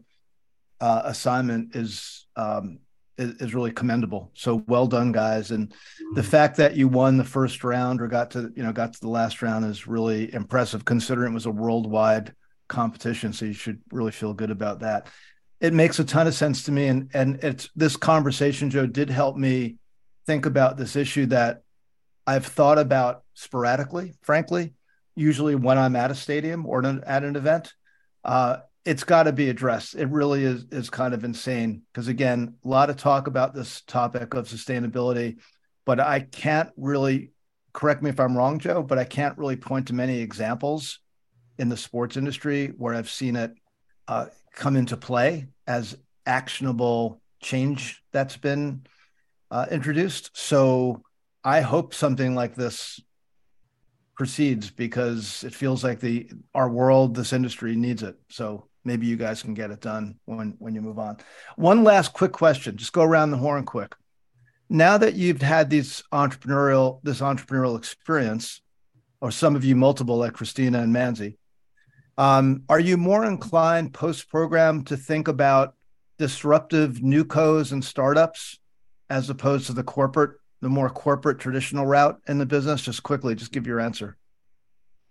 [0.80, 2.80] uh, assignment is, um,
[3.16, 4.30] is, is really commendable.
[4.34, 5.50] So well done, guys.
[5.50, 5.70] And
[6.14, 6.30] the mm-hmm.
[6.30, 9.08] fact that you won the first round or got to you know got to the
[9.08, 12.34] last round is really impressive, considering it was a worldwide
[12.68, 13.32] competition.
[13.32, 15.08] So you should really feel good about that.
[15.60, 19.10] It makes a ton of sense to me, and and it's this conversation, Joe, did
[19.10, 19.76] help me
[20.28, 21.62] think about this issue that
[22.26, 24.74] I've thought about sporadically, frankly,
[25.16, 27.72] usually when I'm at a stadium or at an event.
[28.22, 29.94] Uh, it's got to be addressed.
[29.94, 33.80] It really is is kind of insane because again, a lot of talk about this
[33.80, 35.38] topic of sustainability,
[35.86, 37.32] but I can't really
[37.72, 41.00] correct me if I'm wrong, Joe, but I can't really point to many examples
[41.56, 43.54] in the sports industry where I've seen it
[44.06, 48.82] uh, come into play as actionable change that's been
[49.50, 50.30] uh, introduced.
[50.34, 51.02] So
[51.44, 53.00] I hope something like this
[54.16, 58.16] proceeds because it feels like the our world, this industry needs it.
[58.28, 61.18] So maybe you guys can get it done when when you move on.
[61.56, 63.94] One last quick question, just go around the horn quick.
[64.68, 68.60] Now that you've had these entrepreneurial this entrepreneurial experience,
[69.20, 71.36] or some of you multiple like Christina and Manzi,
[72.18, 75.74] um, are you more inclined post program to think about
[76.18, 78.58] disruptive new cos and startups
[79.10, 82.82] as opposed to the corporate the more corporate traditional route in the business?
[82.82, 84.16] Just quickly, just give your answer.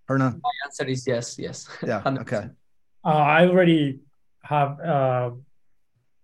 [0.08, 0.42] Hernan?
[0.44, 1.68] My answer is yes, yes.
[1.86, 2.02] Yeah.
[2.02, 2.22] 100%.
[2.22, 2.50] Okay.
[3.06, 4.00] Uh, I already
[4.44, 5.32] have uh,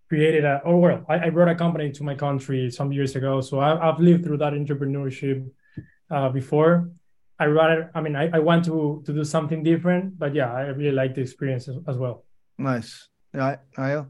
[0.10, 3.40] created a, or well, I, I, brought a company to my country some years ago.
[3.42, 5.50] So I, have lived through that entrepreneurship
[6.12, 6.90] uh, before.
[7.40, 10.68] I rather, I mean, I, I want to to do something different, but yeah, I
[10.68, 12.26] really like the experience as, as well.
[12.58, 13.08] Nice.
[13.34, 14.08] Yeah, Ayo?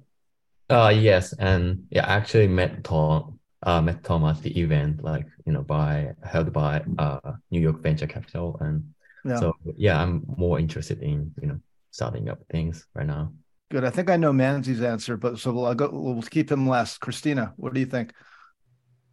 [0.69, 5.25] Uh, yes, and yeah, I actually met Tom uh, met Tom at the event, like
[5.45, 8.93] you know, by held by uh, New York Venture Capital, and
[9.25, 9.39] yeah.
[9.39, 11.59] so yeah, I'm more interested in you know
[11.91, 13.31] starting up things right now.
[13.71, 13.85] Good.
[13.85, 15.89] I think I know Manzi's answer, but so we'll go.
[15.91, 16.99] We'll keep him last.
[16.99, 18.13] Christina, what do you think?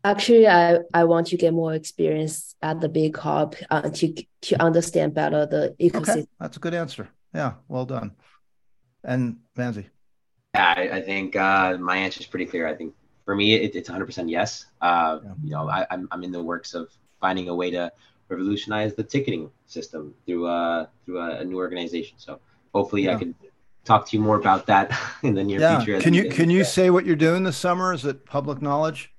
[0.03, 4.63] Actually, I, I want to get more experience at the big hub uh, to to
[4.63, 6.11] understand better the ecosystem.
[6.11, 6.27] Okay.
[6.41, 7.09] That's a good answer.
[7.35, 8.13] Yeah, well done.
[9.05, 9.87] And Manzi.
[10.55, 12.67] Yeah, I, I think uh, my answer is pretty clear.
[12.67, 12.95] I think
[13.31, 14.67] for me, it, it's 100% yes.
[14.81, 15.31] Uh, yeah.
[15.45, 17.93] You know, I, I'm, I'm in the works of finding a way to
[18.29, 22.19] revolutionize the ticketing system through uh, through a, a new organization.
[22.19, 22.41] So
[22.75, 23.15] hopefully, yeah.
[23.15, 23.37] I can
[23.85, 25.79] talk to you more about that in the near yeah.
[25.79, 26.01] future.
[26.01, 27.93] Can you can you say what you're doing this summer?
[27.93, 29.13] Is it public knowledge?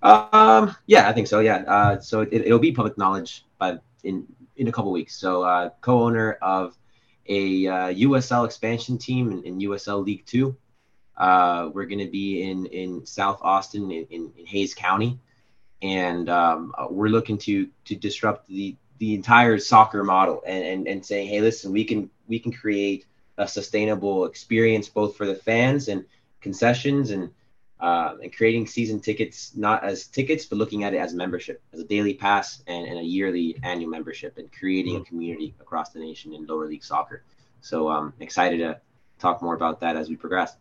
[0.00, 1.40] Um, yeah, I think so.
[1.40, 1.64] Yeah.
[1.66, 4.26] Uh, so it, will be public knowledge, but in
[4.56, 5.14] in a couple weeks.
[5.16, 6.78] So uh, co-owner of
[7.26, 10.56] a uh, USL expansion team in, in USL League Two.
[11.16, 15.18] Uh, we're going to be in in South Austin in, in, in Hays County,
[15.82, 20.88] and um, uh, we're looking to to disrupt the the entire soccer model and, and
[20.88, 23.06] and saying, hey, listen, we can we can create
[23.38, 26.04] a sustainable experience both for the fans and
[26.40, 27.30] concessions and
[27.80, 31.80] uh, and creating season tickets not as tickets but looking at it as membership as
[31.80, 35.04] a daily pass and, and a yearly annual membership and creating a mm-hmm.
[35.04, 37.22] community across the nation in lower league soccer.
[37.60, 38.80] So i'm um, excited to
[39.18, 40.56] talk more about that as we progress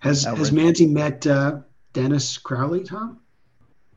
[0.00, 1.60] has has Manzi met uh,
[1.92, 3.20] dennis crowley tom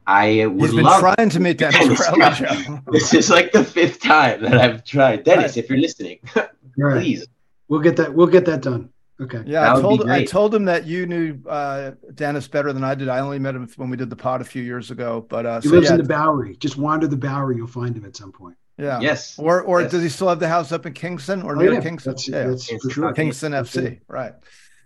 [0.07, 2.79] I would He's been love trying to meet Dennis, Crowley.
[2.91, 5.23] this is like the fifth time that I've tried.
[5.23, 5.57] Dennis, right.
[5.57, 6.19] if you're listening,
[6.75, 7.27] please.
[7.67, 8.13] We'll get that.
[8.13, 8.89] We'll get that done.
[9.21, 9.43] Okay.
[9.45, 13.07] Yeah, I told I told him that you knew uh, Dennis better than I did.
[13.07, 15.25] I only met him when we did the pod a few years ago.
[15.29, 15.93] But uh, he so, lives yeah.
[15.93, 16.55] in the Bowery.
[16.55, 18.57] Just wander the Bowery, you'll find him at some point.
[18.77, 18.99] Yeah.
[18.99, 19.37] Yes.
[19.37, 19.91] Or or yes.
[19.91, 21.81] does he still have the house up in Kingston or oh, near yeah.
[21.81, 22.13] Kingston?
[22.13, 23.13] That's, yeah, that's for sure.
[23.13, 23.99] Kingston FC.
[24.07, 24.33] Right.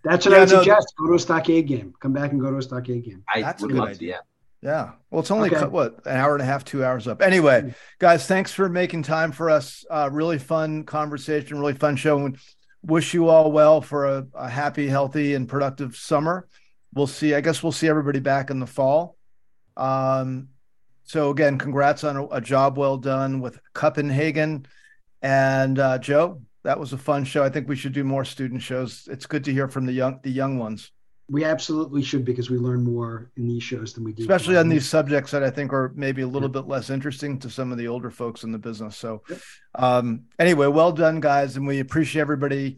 [0.05, 0.93] That's what yeah, I would no, suggest.
[0.97, 1.93] Go to a stockade game.
[1.99, 3.23] Come back and go to a stockade game.
[3.33, 4.21] I that's a good idea.
[4.61, 4.91] Yeah.
[5.09, 5.65] Well, it's only okay.
[5.65, 7.21] what an hour and a half, two hours up.
[7.21, 7.69] Anyway, hmm.
[7.99, 9.83] guys, thanks for making time for us.
[9.89, 12.37] Uh, really fun conversation, really fun show And
[12.83, 16.47] wish you all well for a, a, happy, healthy, and productive summer.
[16.93, 17.33] We'll see.
[17.33, 19.17] I guess we'll see everybody back in the fall.
[19.75, 20.49] Um,
[21.03, 24.65] so again, congrats on a, a, job well done with Copenhagen.
[25.21, 27.43] And uh, Joe, that was a fun show.
[27.43, 29.07] I think we should do more student shows.
[29.09, 30.91] It's good to hear from the young the young ones.
[31.29, 34.21] We absolutely should because we learn more in these shows than we do.
[34.21, 36.61] Especially on these subjects that I think are maybe a little yeah.
[36.61, 38.95] bit less interesting to some of the older folks in the business.
[38.95, 39.23] So,
[39.73, 41.57] um, anyway, well done, guys.
[41.57, 42.77] And we appreciate everybody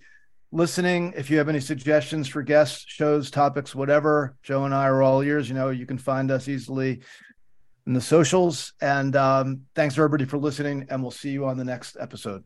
[0.54, 1.14] listening.
[1.18, 5.22] If you have any suggestions for guests, shows, topics, whatever, Joe and I are all
[5.22, 5.50] ears.
[5.50, 7.02] You know, you can find us easily
[7.86, 8.74] in the socials.
[8.80, 10.88] And um, thanks everybody for listening.
[10.90, 12.46] And we'll see you on the next episode.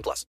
[0.00, 0.26] 18 plus.